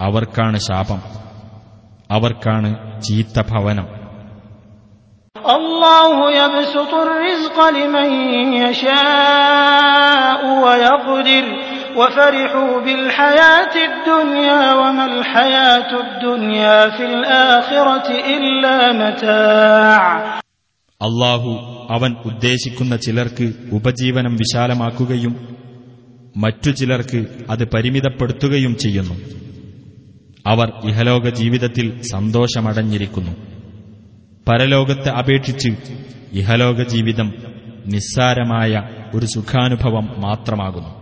അവർക്കാണ് 0.02 0.58
ശാപം 0.68 1.00
അവർക്കാണ് 2.10 2.70
ചീത്ത 3.06 3.38
ഭവനം 3.52 3.88
الله 5.36 6.08
والله 6.10 6.16
يبسط 6.32 6.92
الرزق 6.96 7.58
لمن 7.70 8.08
يشاء 8.64 10.40
ويقدر 10.64 11.44
وفرحوا 11.96 12.80
بالحياة 12.80 13.74
الدنيا 13.84 14.74
وما 14.74 15.04
الحياة 15.06 15.90
الدنيا 16.00 16.88
في 16.88 17.04
الآخرة 17.06 18.08
إلا 18.28 18.76
متاع 18.94 20.02
അള്ളാഹു 21.02 21.50
അവൻ 21.96 22.12
ഉദ്ദേശിക്കുന്ന 22.24 22.94
ചിലർക്ക് 23.04 23.46
ഉപജീവനം 23.72 24.34
വിശാലമാക്കുകയും 24.40 25.34
മറ്റു 26.36 26.70
ചിലർക്ക് 26.70 27.20
അത് 27.50 27.64
പരിമിതപ്പെടുത്തുകയും 27.74 28.74
ചെയ്യുന്നു 28.84 29.16
അവർ 30.44 30.68
ഇഹലോക 30.90 31.28
ജീവിതത്തിൽ 31.40 31.86
സന്തോഷമടഞ്ഞിരിക്കുന്നു 32.12 33.34
പരലോകത്തെ 34.46 35.10
അപേക്ഷിച്ച് 35.22 35.70
ഇഹലോക 36.40 36.82
ജീവിതം 36.94 37.28
നിസ്സാരമായ 37.94 38.72
ഒരു 39.14 39.26
സുഖാനുഭവം 39.36 40.06
മാത്രമാകുന്നു 40.26 40.92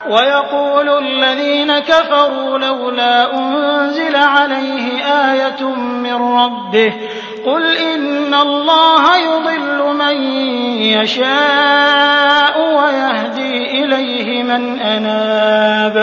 ويقول 0.00 0.88
الذين 1.04 1.70
كفروا 1.82 2.58
لولا 2.58 3.14
أنزل 3.34 4.16
عليه 4.34 4.86
آية 5.26 5.60
من 6.04 6.16
ربه 6.40 6.90
قل 7.46 7.64
إن 7.88 8.32
الله 8.36 9.04
يضل 9.26 9.80
من 9.96 10.16
يشاء 10.96 12.54
ويهدي 12.78 13.52
إليه 13.74 14.28
من 14.44 14.62
أناب 14.88 15.96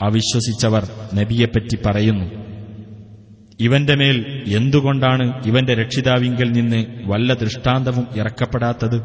അവിശ്വസിച്ചവർ 0.00 0.82
നബിയെപ്പറ്റി 1.18 1.76
പറയുന്നു 1.84 2.26
ഇവന്റെ 3.60 3.94
മേൽ 3.94 4.16
എന്തുകൊണ്ടാണ് 4.58 5.24
ഇവന്റെ 5.48 5.74
രക്ഷിതാവിങ്കൽ 5.80 6.48
നിന്ന് 6.52 6.80
വല്ല 7.10 7.32
ദൃഷ്ടാന്തവും 7.42 8.04
ഇറക്കപ്പെടാത്തത് 8.20 8.96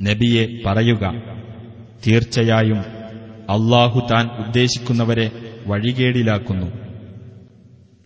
നബിയെ 0.00 0.44
പറയുക 0.66 1.04
തീർച്ചയായും 2.04 2.80
അള്ളാഹു 3.54 4.00
താൻ 4.10 4.24
ഉദ്ദേശിക്കുന്നവരെ 4.44 5.26
വഴികേടിലാക്കുന്നു 5.66 6.68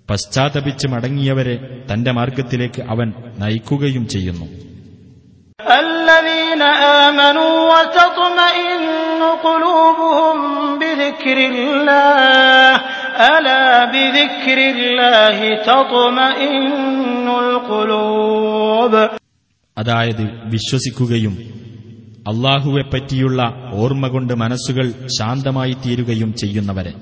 പശ്ചാത്തപിച്ച് 0.09 0.87
മടങ്ങിയവരെ 0.87 1.83
തന്റെ 1.93 2.11
മാർഗത്തിലേക്ക് 2.11 2.81
അവൻ 2.81 3.13
നയിക്കുകയും 3.39 4.07
ചെയ്യുന്നു. 4.07 4.45
അതായത് 19.77 20.31
വിശ്വസിക്കുകയും 20.45 21.37
അള്ളാഹുവെപ്പറ്റിയുള്ള 22.27 23.53
ഓർമ്മ 23.73 24.07
കൊണ്ട് 24.07 24.33
മനസ്സുകൾ 24.33 25.07
ശാന്തമായി 25.19 25.71
തീരുകയും 25.71 26.33
ചെയ്യുന്നവരെ. 26.33 26.93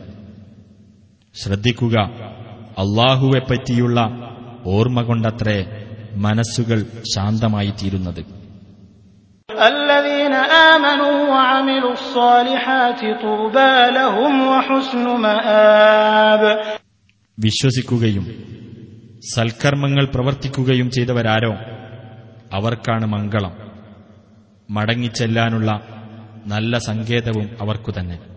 ശ്രദ്ധിക്കുക 1.35 2.26
അള്ളാഹുവെപ്പറ്റിയുള്ള 2.77 3.99
ഓർമ്മ 4.65 5.01
കൊണ്ടത്രേ 5.01 5.65
മനസ്സുകൾ 6.15 6.83
ശാന്തമായി 7.15 7.73
തീരുന്നത് 7.83 8.37
വിശ്വസിക്കുകയും 17.39 18.23
സൽക്കർമ്മങ്ങൾ 19.35 20.05
പ്രവർത്തിക്കുകയും 20.05 20.91
ചെയ്തവരാരോ? 20.91 21.53
അവർക്കാണ് 22.53 23.05
മംഗളം. 23.05 23.71
മടങ്ങിച്ചെല്ലാനുള്ള 24.69 25.81
നല്ല 26.45 26.77
സങ്കേതവും 26.77 27.49
അവർക്കു 27.61 27.93
തന്നെ 27.99 28.36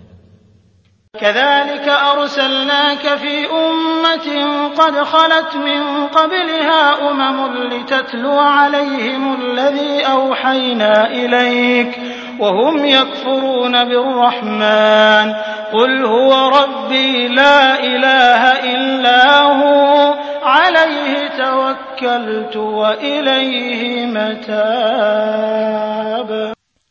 كذلك 1.14 1.88
أرسلناك 2.14 3.18
في 3.18 3.46
أمة 3.46 4.28
قد 4.70 5.04
خلت 5.04 5.56
من 5.56 6.08
قبلها 6.08 7.12
أمم 7.12 7.54
لتتلو 7.64 8.32
عليهم 8.32 9.42
الذي 9.42 10.06
أوحينا 10.08 11.08
إليك 11.12 12.00
وهم 12.40 12.86
يكفرون 12.86 13.84
بالرحمن 13.84 15.34
قل 15.74 16.06
هو 16.06 16.50
ربي 16.50 17.28
لا 17.28 17.80
إله 17.80 18.74
إلا 18.74 19.42
هو 19.42 20.14
عليه 20.46 21.28
توكلت 21.38 22.56
وإليه 22.58 24.06
متاب 24.08 25.14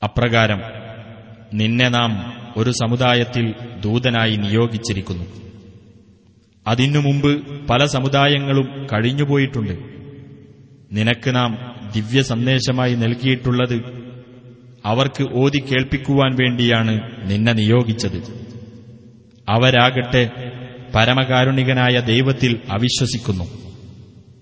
അപ്രകാരം 0.03 0.61
നിന്നെ 1.53 1.89
നാം 1.89 2.45
ഒരു 2.57 2.71
സമുദായത്തിൽ 2.71 3.55
ദൂതനായി 3.82 4.36
നിയോഗിച്ചിരിക്കുന്നു. 4.36 5.26
അതിനു 6.68 7.00
മുമ്പ് 7.00 7.44
പല 7.68 7.86
സമുദായങ്ങളും 7.86 8.88
കഴിഞ്ഞുപോയിട്ടുണ്ട്. 8.94 9.78
നിനക്ക് 10.92 11.36
നാം 11.36 11.76
ദിവ്യ 11.96 12.22
സന്ദേശമായി 12.22 12.96
നൽകിയിട്ടുള്ളത് 12.96 14.00
അവർക്ക് 14.86 15.34
ഓതി 15.34 15.58
കേൾപ്പിക്കുവാൻ 15.58 16.36
വേണ്ടിയാണ് 16.36 17.02
നിന്നെ 17.32 17.54
നിയോഗിച്ചത്. 17.54 18.24
അവരാകട്ടെ 19.50 20.32
പരമകാരുണികനായ 20.96 22.00
ദൈവത്തിൽ 22.00 22.60
അവിശ്വസിക്കുന്നു. 22.70 23.44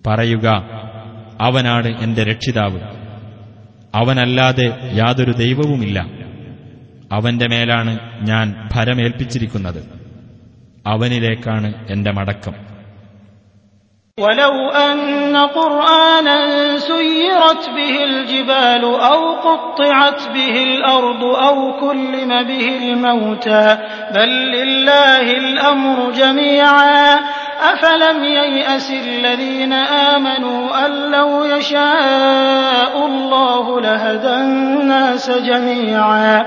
പറയുക 0.08 0.48
അവനാണ് 1.42 2.02
എന്റെ 2.02 2.24
രക്ഷിതാവ്. 2.24 2.80
അവനല്ലാതെ 3.96 4.74
യാതൊരു 4.94 5.32
ദൈവവുമില്ല. 5.32 6.17
അവന്റെ 7.13 7.47
മേലാണ് 7.47 7.93
ഞാൻ 8.23 8.47
ഭരമേൽപ്പിച്ചിരിക്കുന്നത് 8.75 9.81
അവനിലേക്കാണ് 10.87 11.71
എന്റെ 11.91 12.13
മടക്കം 12.13 12.57
ولو 14.19 14.55
أن 14.85 15.37
قرآنا 15.59 16.39
سيرت 16.81 17.71
به 17.77 18.05
الجبال 18.05 18.85
أو 19.11 19.21
قطعت 19.37 20.29
به 20.29 20.63
الأرض 20.65 21.23
أو 21.49 21.57
كلم 21.81 22.43
به 22.43 22.67
الموتى 22.79 23.67
بل 24.15 24.31
لله 24.51 25.27
الأمر 25.37 26.11
جميعا 26.13 27.19
أفلم 27.62 28.24
ييأس 28.24 28.92
الذين 28.92 29.74
آمنوا 29.74 30.86
أن 30.86 31.12
لو 31.12 31.46
يشاء 31.46 33.06
الله 33.06 33.82
لهدى 33.82 34.34
الناس 34.34 35.32
جميعا 35.32 36.46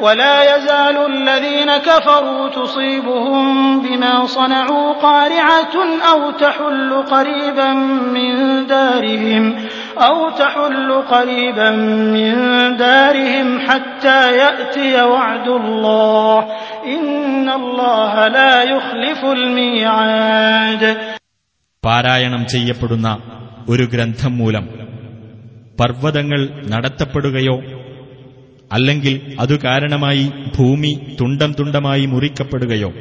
ولا 0.00 0.56
يزال 0.56 1.06
الذين 1.06 1.76
كفروا 1.76 2.48
تصيبهم 2.48 3.80
بما 3.80 4.26
صنعوا 4.26 4.92
قارعة 4.92 5.74
أو 6.12 6.30
تحل 6.30 7.02
قريبا 7.10 7.72
من 8.12 8.66
دارهم 8.66 9.56
أو 9.98 10.30
تحل 10.30 11.02
قريبا 11.10 11.70
من 11.70 12.36
دارهم 12.76 13.60
حتى 13.60 14.36
يأتي 14.36 15.02
وعد 15.02 15.48
الله 15.48 16.46
പാരായണം 21.84 22.46
ചെയ്യപ്പെടുന്ന 22.46 23.18
ഒരു 23.68 23.88
ഗ്രന്ഥം 23.92 24.38
മൂലം 24.38 24.68
പർവതങ്ങൾ 25.80 26.62
നടത്തപ്പെടുകയോ 26.68 27.60
അല്ലെങ്കിൽ 28.72 29.36
അതു 29.40 29.54
കാരണമായി 29.64 30.30
ഭൂമി 30.58 31.16
തുണ്ടം 31.20 31.52
തുണ്ടമായി 31.52 32.06
മുറിക്കപ്പെടുകയോ 32.06 32.92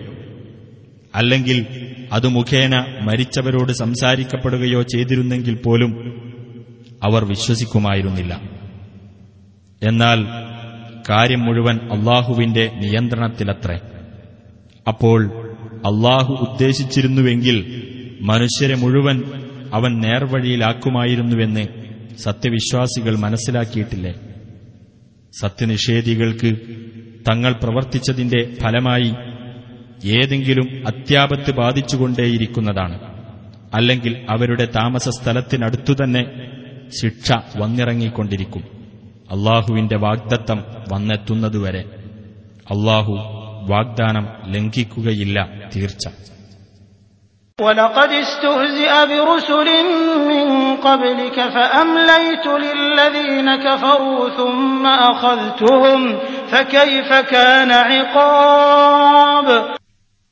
അല്ലെങ്കിൽ 1.16 1.66
അതു 2.12 2.28
മുഖേന 2.28 2.86
മരിച്ചവരോട് 3.02 3.72
സംസാരിക്കപ്പെടുകയോ 3.72 4.82
ചെയ്തിരുന്നെങ്കിൽ 4.82 5.62
പോലും 5.66 5.92
അവർ 7.04 7.26
വിശ്വസിക്കുമായിരുന്നില്ല. 7.26 8.42
എന്നാൽ 9.84 10.20
കാര്യം 11.10 11.40
മുഴുവൻ 11.40 11.80
അള്ളാഹുവിന്റെ 11.92 12.72
നിയന്ത്രണത്തിലത്രേ. 12.76 13.80
അപ്പോൾ 14.88 15.32
അള്ളാഹു 15.86 16.34
ഉദ്ദേശിച്ചിരുന്നുവെങ്കിൽ 16.34 17.84
മനുഷ്യരെ 18.22 18.76
മുഴുവൻ 18.76 19.24
അവൻ 19.74 20.00
നേർവഴിയിലാക്കുമായിരുന്നുവെന്ന് 20.00 21.68
സത്യവിശ്വാസികൾ 22.18 23.16
മനസ്സിലാക്കിയിട്ടില്ലേ? 23.16 24.14
സത്യനിഷേധികൾക്ക് 25.40 26.56
തങ്ങൾ 27.30 27.52
പ്രവർത്തിച്ചതിന്റെ 27.52 28.56
ഫലമായി 28.62 29.14
ഏതെങ്കിലും 30.08 30.88
അത്യാപത്ത് 30.88 31.52
ബാധിച്ചുകൊണ്ടേയിരിക്കുന്നതാണ്. 31.52 33.00
അല്ലെങ്കിൽ 33.74 34.26
അവരുടെ 34.30 34.66
താമസ 34.66 35.10
സ്ഥലത്തിനടുത്തുതന്നെ 35.10 36.26
ശിക്ഷ 37.02 37.32
വന്നിറങ്ങിക്കൊണ്ടിരിക്കും. 37.58 38.64
അള്ളാഹുവിന്റെ 39.32 39.98
വാഗ്ദത്തം 39.98 40.64
വന്നെത്തുന്നതുവരെ. 40.92 41.80
അള്ളാഹു 42.72 43.41
വാഗ്ദാനം 43.71 44.25
ലംഘിക്കുകയില്ല 44.55 45.37
തീർച്ച 45.75 46.05
ولقد 47.59 48.11
استهزئ 48.17 48.93
برسل 49.11 49.69
من 50.31 50.47
قبلك 50.79 51.37
فأمليت 51.49 52.47
للذين 52.65 53.49
كفروا 53.59 54.29
ثم 54.31 54.85
أخذتهم 55.13 56.01
فكيف 56.49 57.11
كان 57.27 57.71
عقاب 57.89 59.47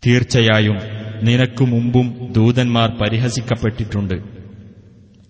തീർച്ചയായും 0.02 0.76
നിനക്കു 1.24 1.64
മുമ്പും 1.64 2.06
ദൂതന്മാർ 2.36 2.88
പരിഹസിക്കപ്പെട്ടിട്ടുണ്ട് 3.00 4.16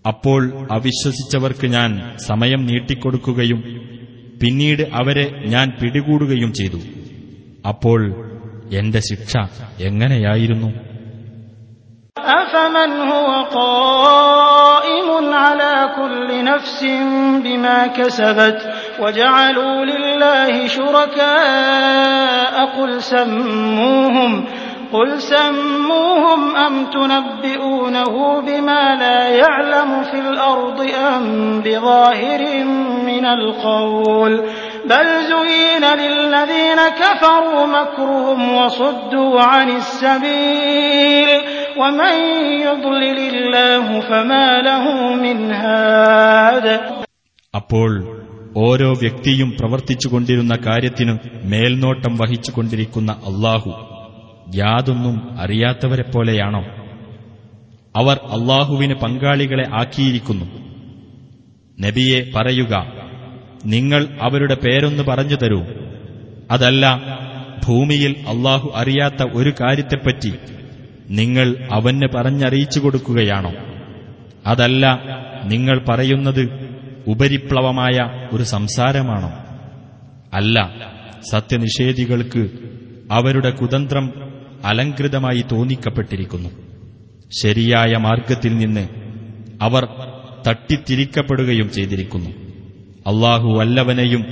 അപ്പോൾ 0.05 0.41
അവിശ്വസിച്ചവർക്ക് 0.71 1.67
ഞാൻ 1.69 1.91
സമയം 2.27 2.61
നീട്ടിക്കൊടുക്കുകയും 2.67 3.61
പിന്നീട് 4.41 4.83
അവരെ 4.93 5.27
ഞാൻ 5.47 5.67
പിടികൂടുകയും 5.81 6.51
ചെയ്തു 6.53 6.81
അപ്പോൾ 7.67 8.01
എന്റെ 8.73 9.01
ശിക്ഷ 9.11 9.33
എങ്ങനെയായിരുന്നു 9.81 10.71
أفمن 12.41 12.91
هو 13.11 13.29
قائم 13.55 15.09
على 15.35 15.91
كل 15.97 16.45
نفس 16.45 16.81
بما 17.45 17.87
كسبت 17.89 18.59
وجعلوا 19.01 19.85
لله 19.85 20.67
شركاء 20.69 22.55
قل 22.77 23.03
سموهم 23.05 24.33
قل 24.93 25.21
سموهم 25.23 26.57
أم 26.57 26.75
تنبئونه 26.87 28.41
بما 28.41 28.95
لا 28.95 29.29
يعلم 29.35 30.03
في 30.03 30.19
الأرض 30.21 30.81
أم 31.09 31.25
بظاهر 31.61 32.65
من 33.07 33.25
القول 33.27 34.33
بل 34.87 35.07
زين 35.27 35.85
للذين 35.95 36.81
كفروا 36.95 37.67
مكرهم 37.69 38.55
وصدوا 38.55 39.41
عن 39.43 39.69
السبيل 39.73 41.29
ومن 41.77 42.15
يضلل 42.61 43.19
الله 43.35 44.01
فما 44.03 44.49
له 44.63 44.85
من 45.17 45.39
هاد 45.55 46.67
അപ്പോൾ 47.55 47.91
ഓരോ 48.63 48.89
വ്യക്തിയും 48.95 49.49
പ്രവർത്തിച്ചുകൊണ്ടിരുന്ന 49.59 50.55
കാര്യത്തിനു 50.67 51.15
മേൽനോട്ടം 51.53 52.13
വഹിച്ചുകൊണ്ടിരിക്കുന്ന 52.21 53.11
അള്ളാഹു 53.29 53.71
യാതൊന്നും 54.57 55.15
അറിയാത്തവരെപ്പോലെയാണോ 55.45 56.63
അവർ 57.95 58.17
അള്ളാഹുവിന് 58.37 58.95
പങ്കാളികളെ 59.03 59.67
ആക്കിയിരിക്കുന്നു 59.81 60.47
നബിയെ 61.79 62.21
പറയുക 62.35 62.75
നിങ്ങൾ 63.66 64.08
അവരുടെ 64.22 64.56
പേരൊന്ന് 64.56 65.04
പറഞ്ഞു 65.04 65.36
തരൂ. 65.36 65.64
അതല്ല 66.52 67.04
ഭൂമിയിൽ 67.68 68.16
അള്ളാഹു 68.28 68.72
അറിയാത്ത 68.76 69.24
ഒരു 69.34 69.54
കാര്യത്തെപ്പറ്റി 69.62 70.34
നിങ്ങൾ 71.10 71.56
അവന് 71.72 72.02
പറഞ്ഞറിയിച്ചു 72.16 72.80
കൊടുക്കുകയാണോ? 72.80 73.54
അതല്ല 74.46 75.00
നിങ്ങൾ 75.44 75.86
പറയുന്നത് 75.90 76.70
ഉപരിപ്ലവമായ 77.08 78.28
ഒരു 78.32 78.44
സംസാരമാണോ? 78.44 79.32
അല്ല 80.34 80.76
സത്യനിഷേധികൾക്ക് 81.32 82.50
അവരുടെ 83.12 83.50
കുതന്ത്രം 83.50 84.14
അലങ്കൃതമായി 84.66 85.46
തോന്നിക്കപ്പെട്ടിരിക്കുന്നു. 85.52 86.50
ശരിയായ 87.44 87.94
മാർഗത്തിൽ 87.98 88.58
നിന്ന് 88.58 88.88
അവർ 89.62 89.88
തട്ടിത്തിരിക്കപ്പെടുകയും 90.48 91.72
ചെയ്തിരിക്കുന്നു. 91.72 92.49
അള്ളാഹു 93.08 93.50
വല്ലവനെയും 93.58 94.24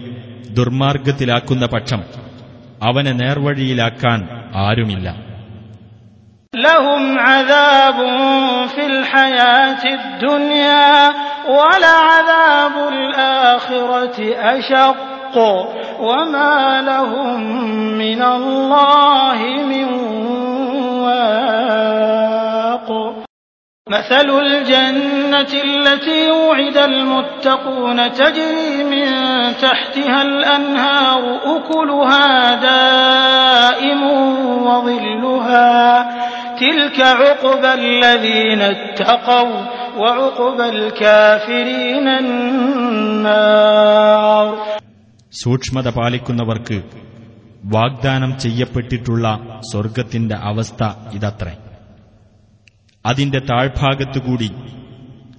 ദുർമാർഗത്തിലാക്കുന്ന 0.49 1.65
പക്ഷം 1.65 2.03
അവനെ 2.83 3.11
നേർവഴിയിലാക്കാൻ 3.11 4.29
ആരുമില്ല. 4.55 5.27
ലഹും 6.55 7.17
വമാ 15.99 16.79
ലഹും 16.79 17.39
മിനല്ലാഹി 17.97 19.63
മിൻ 19.63 19.87
مثل 23.86 24.28
الجنة 24.38 25.52
التي 25.64 26.30
وعد 26.32 26.76
المتقون 26.78 28.12
تجري 28.12 28.84
من 28.84 29.06
تحتها 29.56 30.22
الأنهار 30.22 31.22
أكلها 31.46 32.28
دائم 32.62 34.02
وظلها 34.62 35.72
تلك 36.56 37.00
عقبى 37.00 37.74
الذين 37.74 38.60
اتقوا 38.74 39.56
وعقبى 39.98 40.68
الكافرين 40.68 42.06
النار 43.22 44.46
സൂക്ഷ്മത 45.32 45.88
പാലിക്കുന്നവർക്ക് 45.98 46.76
വാഗ്ദാനം 47.74 48.30
ചെയ്യപ്പെട്ടിട്ടുള്ള 48.38 49.26
സ്വർഗത്തിന്റെ 49.70 50.36
അവസ്ഥ 50.50 50.80
ഇതത്രേ 51.18 51.54
അതിന്റെ 53.04 53.40
താഴ്ഭാഗത്തുകൂടി 53.48 54.48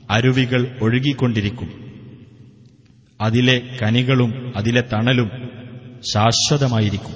അരുവികൾ 0.10 0.62
ഒഴുകിക്കൊണ്ടിരിക്കും 0.86 1.70
അതിലെ 3.20 3.58
കനികളും 3.80 4.32
അതിലെ 4.58 4.82
തണലും 4.92 5.30
ശാശ്വതമായിരിക്കും 6.04 7.16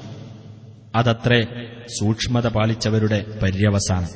അതത്രേ 0.95 1.41
സൂക്ഷ്മത 1.97 2.47
പാലിച്ചവരുടെ 2.55 3.19
പര്യവസാനം 3.41 4.13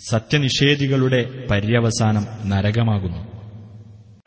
സത്യനിഷേധികളുടെ 0.00 1.20
പര്യവസാനം 1.50 2.24
നരകമാകുന്നു 2.52 3.20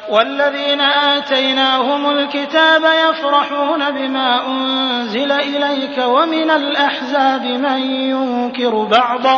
والذين 0.10 0.82
آتيناهم 1.14 2.04
الكتاب 2.10 2.84
يفرحون 3.04 3.82
بما 3.92 4.30
أنزل 4.48 5.32
إليك 5.48 5.98
ومن 6.08 6.50
الأحزاب 6.52 7.44
من 7.58 7.80
ينكر 8.12 8.74
بعضه 8.88 9.38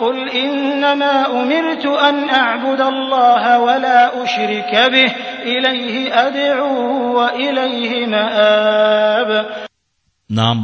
قل 0.00 0.16
إنما 0.38 1.14
أمرت 1.32 1.84
أن 2.02 2.16
أعبد 2.36 2.80
الله 2.82 3.42
ولا 3.60 4.00
أشرك 4.22 4.72
به 4.86 5.08
إليه 5.46 5.94
أدعو 6.18 6.72
وإليه 7.18 7.92
مآب 8.08 9.30
നാം 10.30 10.56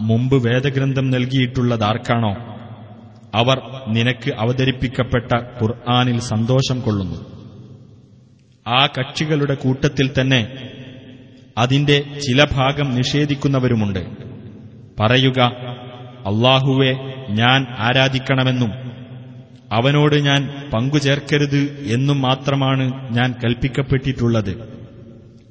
മുമ്പ് 0.00 0.36
വേദഗ്രന്ഥം 0.44 1.06
നൽകിയിട്ടുള്ളതാർക്കാണോ 1.10 2.32
അവർ 3.34 3.58
നിനക്ക് 3.88 4.30
അവതരിപ്പിക്കപ്പെട്ട 4.42 5.30
ഖുർആാനിൽ 5.58 6.18
സന്തോഷം 6.28 6.78
കൊള്ളുന്നു 6.80 7.18
ആ 8.66 8.80
കക്ഷികളുടെ 8.96 9.54
കൂട്ടത്തിൽ 9.64 10.06
തന്നെ 10.10 10.40
അതിന്റെ 11.56 11.96
ചില 12.24 12.40
ഭാഗം 12.54 12.88
നിഷേധിക്കുന്നവരുമുണ്ട് 12.98 14.02
പറയുക 14.98 15.40
അള്ളാഹുവെ 16.30 16.92
ഞാൻ 17.38 17.60
ആരാധിക്കണമെന്നും 17.86 18.70
അവനോട് 19.72 20.16
ഞാൻ 20.20 20.40
പങ്കുചേർക്കരുത് 20.74 21.60
എന്നും 21.94 22.18
മാത്രമാണ് 22.22 22.84
ഞാൻ 23.10 23.30
കൽപ്പിക്കപ്പെട്ടിട്ടുള്ളത് 23.42 24.52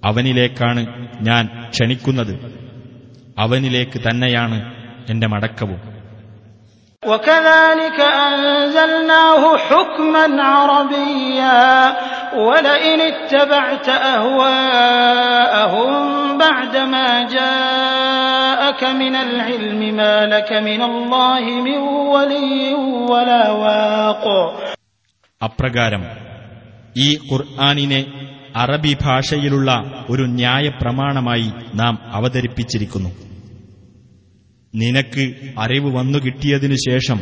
അവനിലേക്കാണ് 0.04 0.82
ഞാൻ 1.22 1.44
ക്ഷണിക്കുന്നത് 1.70 2.34
അവനിലേക്ക് 3.38 4.00
തന്നെയാണ് 4.08 4.60
എന്റെ 5.12 5.30
മടക്കവും 5.36 5.80
وكذلك 7.04 8.00
أنزلناه 8.28 9.44
حكما 9.60 10.26
عربيا 10.52 11.64
ولئن 12.38 13.00
اتبعت 13.04 13.88
أهواءهم 14.98 15.92
بعدما 16.38 17.08
جاءك 18.72 18.84
من 18.96 19.16
العلم 19.18 19.82
ما 19.96 20.16
لك 20.28 20.50
من 20.62 20.82
الله 20.82 21.44
من 21.62 21.78
ولي 22.14 22.54
ولا 23.12 23.44
واق 23.64 24.26
അപ്രകാരം 25.42 26.04
ഈ 26.96 27.10
ഖുർആാനിനെ 27.28 28.00
അറബി 28.56 28.94
ഭാഷയിലുള്ള 29.02 29.70
ഒരു 30.10 30.24
ന്യായപ്രമാണമായി 30.38 31.50
നാം 31.82 31.94
അവതരിപ്പിച്ചിരിക്കുന്നു 32.18 33.12
നിനക്ക് 34.74 35.26
അറിവ് 35.58 35.90
വന്നു 35.98 36.20
കിട്ടിയതിനു 36.26 36.78
ശേഷം 36.88 37.20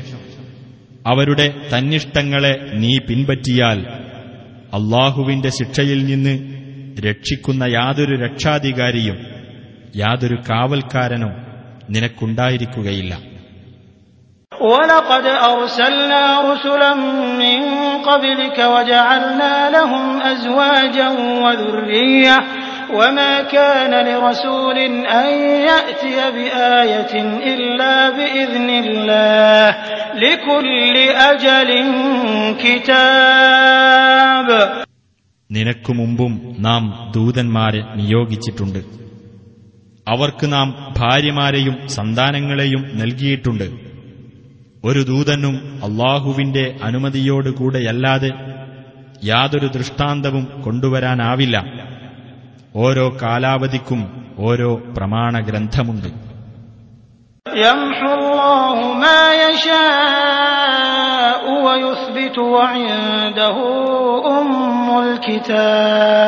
അവരുടെ 1.06 1.48
തന്നിഷ്ടങ്ങളെ 1.74 2.54
നീ 2.82 2.94
പിൻപറ്റിയാൽ 3.08 3.80
അള്ളാഹുവിന്റെ 4.78 5.52
ശിക്ഷയിൽ 5.60 6.00
നിന്ന് 6.06 6.36
രക്ഷിക്കുന്ന 7.06 7.64
യാതൊരു 7.78 8.16
രക്ഷാധികാരിയും 8.26 9.18
യാതൊരു 9.96 10.38
കാവൽക്കാരനും 10.50 11.34
നിനക്കുണ്ടായിരിക്കുകയില്ല 11.90 13.14
ولقد 14.52 15.26
أرسلنا 15.46 16.24
رسلا 16.44 16.94
من 17.44 17.60
قبلك 18.02 18.58
وجعلنا 18.66 19.70
لهم 19.70 20.06
أزواجا 20.24 21.10
وذرية 21.44 22.38
وما 22.92 23.42
كان 23.46 23.94
لرسول 24.06 24.78
أن 25.18 25.28
يأتي 25.62 26.18
بآية 26.32 27.14
إلا 27.46 28.10
بإذن 28.10 28.70
الله 28.70 29.68
لكل 30.16 30.96
أجل 31.30 31.70
كتاب 33.06 34.48
നിനക്കു 35.50 35.92
മുമ്പും 35.94 36.34
നാം 36.58 36.84
ദൂതന്മാരെ 37.16 37.82
നിയോഗിച്ചിട്ടുണ്ട് 37.96 38.80
അവർക്ക് 40.11 40.53
നാം 40.53 40.95
ഭാര്യമാരെയും 40.99 41.89
സന്താനങ്ങളെയും 41.89 42.99
നൽകിയിട്ടുണ്ട്. 42.99 43.71
ഒരു 44.85 45.03
ദൂതനും 45.03 45.81
അള്ളാഹുവിന്റെ 45.85 46.77
അനുമതിയോടുകൂടെയല്ലാതെ 46.83 48.31
യാതൊരു 49.25 49.67
ദൃഷ്ടാന്തവും 49.67 50.63
കൊണ്ടുവരാനാവില്ല. 50.65 51.65
ഓരോ 52.77 53.17
കാലാവധിക്കും 53.23 54.27
ഓരോ 54.39 54.75
പ്രമാണ 54.97 55.41
ഗ്രന്ഥമുണ്ട് 55.41 56.31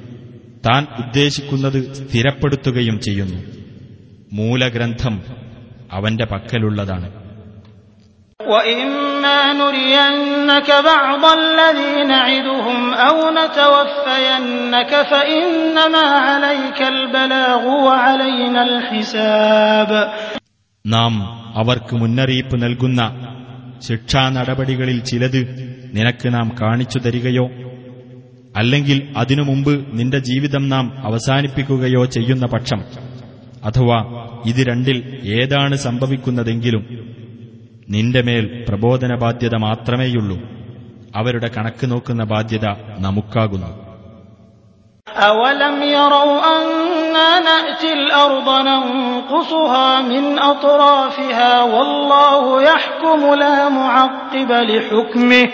താൻ 0.66 0.88
ഉദ്ദേശിക്കുന്നത് 1.06 1.94
സ്ഥിരപ്പെടുത്തുകയും 1.94 3.00
ചെയ്യുന്നു. 3.00 3.44
മൂലഗ്രന്ഥം 4.34 5.24
അവന്റെ 5.92 6.26
പക്കലുള്ളതാണ്. 6.26 7.26
നാം 20.88 21.24
അവർക്ക് 21.58 21.96
മുന്നറിയിപ്പ് 21.96 22.64
നൽകുന്ന 22.64 23.28
ശിക്ഷാ 23.88 24.30
നടപടികളിൽ 24.30 25.00
ചിലത് 25.00 25.75
നിനക്ക് 25.97 26.29
നാം 26.37 26.49
കാണിച്ചു 26.61 26.99
തരികയോ 27.05 27.47
അല്ലെങ്കിൽ 28.61 28.99
അതിനു 29.21 29.43
മുമ്പ് 29.51 29.75
നിന്റെ 29.99 30.19
ജീവിതം 30.29 30.65
നാം 30.69 30.87
അവസാനിപ്പിക്കുകയോ 31.09 32.03
ചെയ്യുന്ന 32.17 32.47
പക്ഷം 32.55 32.81
അഥവാ 33.69 33.99
ഇത് 34.51 34.61
രണ്ടിൽ 34.69 34.99
ഏതാണ് 35.37 35.77
സംഭവിക്കുന്നതെങ്കിലും 35.87 36.85
നിന്റെ 37.89 38.21
മേൽ 38.23 38.45
പ്രബോധന 38.69 39.13
ബാധ്യത 39.23 39.55
മാത്രമേയുള്ളൂ 39.67 40.39
അവരുടെ 41.15 41.49
കണക്ക് 41.57 41.87
നോക്കുന്ന 41.93 42.25
ബാധ്യത 42.33 42.67
നമുക്കാകുന്നു 43.07 43.71
أولم 45.07 45.77
يروا 45.95 46.37
أنا 46.53 47.31
نأتي 47.41 47.93
الأرض 47.93 48.49
ننقصها 48.63 49.89
من 50.03 50.25
أطرافها 50.53 51.63
والله 51.65 52.63
يحكم 52.63 53.21
لا 53.37 53.69
معقب 53.71 54.51
لحكمه 54.71 55.45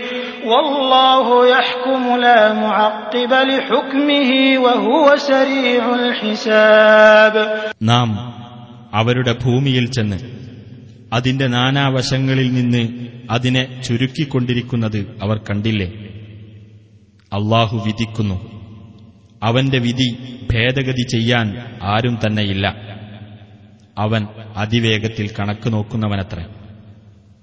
والله 0.47 1.27
يحكم 1.49 2.03
لا 2.19 2.41
معقب 2.57 3.33
لحكمه 3.51 4.31
وهو 4.65 5.07
سريع 5.31 5.83
الحساب 6.01 7.35
നാം 7.91 8.09
അവരുടെ 8.93 9.33
ഭൂമിയിൽ 9.45 9.87
ചെന്ന് 9.97 10.19
അതിന്റെ 11.13 11.47
നാനാവശങ്ങളിൽ 11.57 12.49
നിന്ന് 12.59 12.83
അതിനെ 13.31 13.63
ചുരുക്കിക്കൊണ്ടിരിക്കുന്നത് 13.87 15.01
അവർ 15.25 15.37
കണ്ടില്ലേ 15.49 15.89
അള്ളാഹു 17.33 17.77
വിധിക്കുന്നു 17.87 18.37
അവന്റെ 19.43 19.79
വിധി 19.87 20.09
ഭേദഗതി 20.51 21.05
ചെയ്യാൻ 21.15 21.47
ആരും 21.93 22.15
തന്നെയില്ല 22.23 22.67
അവൻ 23.97 24.23
അതിവേഗത്തിൽ 24.57 25.27
കണക്ക് 25.37 25.69
നോക്കുന്നവനത്രേ 25.75 26.45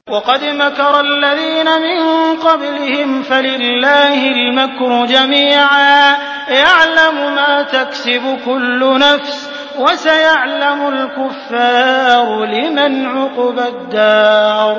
وقد 0.07 0.43
مكر 0.55 0.93
الذين 1.01 1.67
من 1.79 1.99
قبلهم 2.39 3.09
فلله 3.23 4.19
المكر 4.31 4.91
جميعا 5.07 6.17
يعلم 6.55 7.15
ما 7.35 7.53
تكسب 7.67 8.23
كل 8.45 8.81
نفس 8.99 9.35
وسيعلم 9.77 10.79
الكفار 10.89 12.27
لمن 12.47 12.91
عقب 13.07 13.57
الدار 13.67 14.75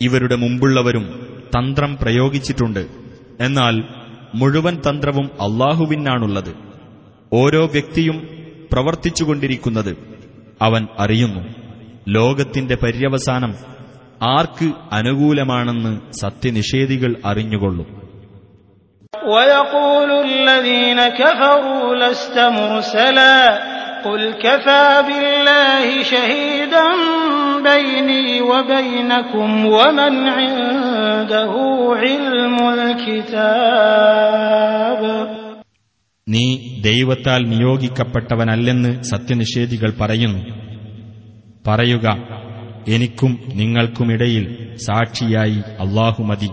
ഇവരുടെ 0.00 0.36
മുമ്പുള്ളവരും 0.36 1.04
തന്ത്രം 1.50 1.92
പ്രയോഗിച്ചിട്ടുണ്ട് 1.96 2.82
എന്നാൽ 3.40 3.74
മുഴുവൻ 4.34 4.74
തന്ത്രവും 4.86 5.26
അള്ളാഹുവിനാണുള്ളത് 5.40 6.50
ഓരോ 7.32 7.62
വ്യക്തിയും 7.66 8.16
പ്രവർത്തിച്ചുകൊണ്ടിരിക്കുന്നത് 8.70 9.92
അവൻ 10.60 10.82
അറിയുന്നു 10.98 11.42
ലോകത്തിന്റെ 12.16 12.76
പര്യവസാനം 12.82 13.52
ആർക്ക് 14.30 14.66
അനുകൂലമാണെന്ന് 14.92 15.92
സത്യനിഷേധികൾ 16.22 17.12
അറിഞ്ഞുകൊള്ളും 17.30 17.88
ويقول 19.28 20.10
الذين 20.26 21.00
كفروا 21.10 21.94
لست 21.96 22.36
مرسلا 22.50 23.38
قل 24.04 24.22
كفى 24.36 24.86
بالله 25.08 25.86
شهيدا 26.04 26.86
بيني 27.64 28.26
وبينكم 28.42 29.48
ومن 29.68 30.14
عنده 30.28 31.52
علم 31.96 32.56
الكتاب 33.66 35.00
നീ 36.26 36.44
ദൈവത്താൽ 36.80 37.40
നിയോഗിക്കപ്പെട്ടവനല്ലെന്ന് 37.52 38.90
സത്യനിഷേധികൾ 39.04 39.90
പറയുന്നു 40.00 40.40
പറയുക 41.64 42.06
എനിക്കും 42.87 43.39
നിങ്ങൾക്കുമിടയിൽ 43.53 44.75
സാക്ഷിയായി 44.75 45.57
അള്ളാഹു 45.57 46.23
മതി. 46.23 46.49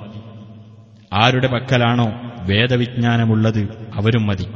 ആരുടെ 1.12 1.46
പക്കലാണോ 1.46 2.12
വേദവിജ്ഞാനമുള്ളത് 2.40 3.90
അവരും 3.94 4.26
മതി. 4.26 4.46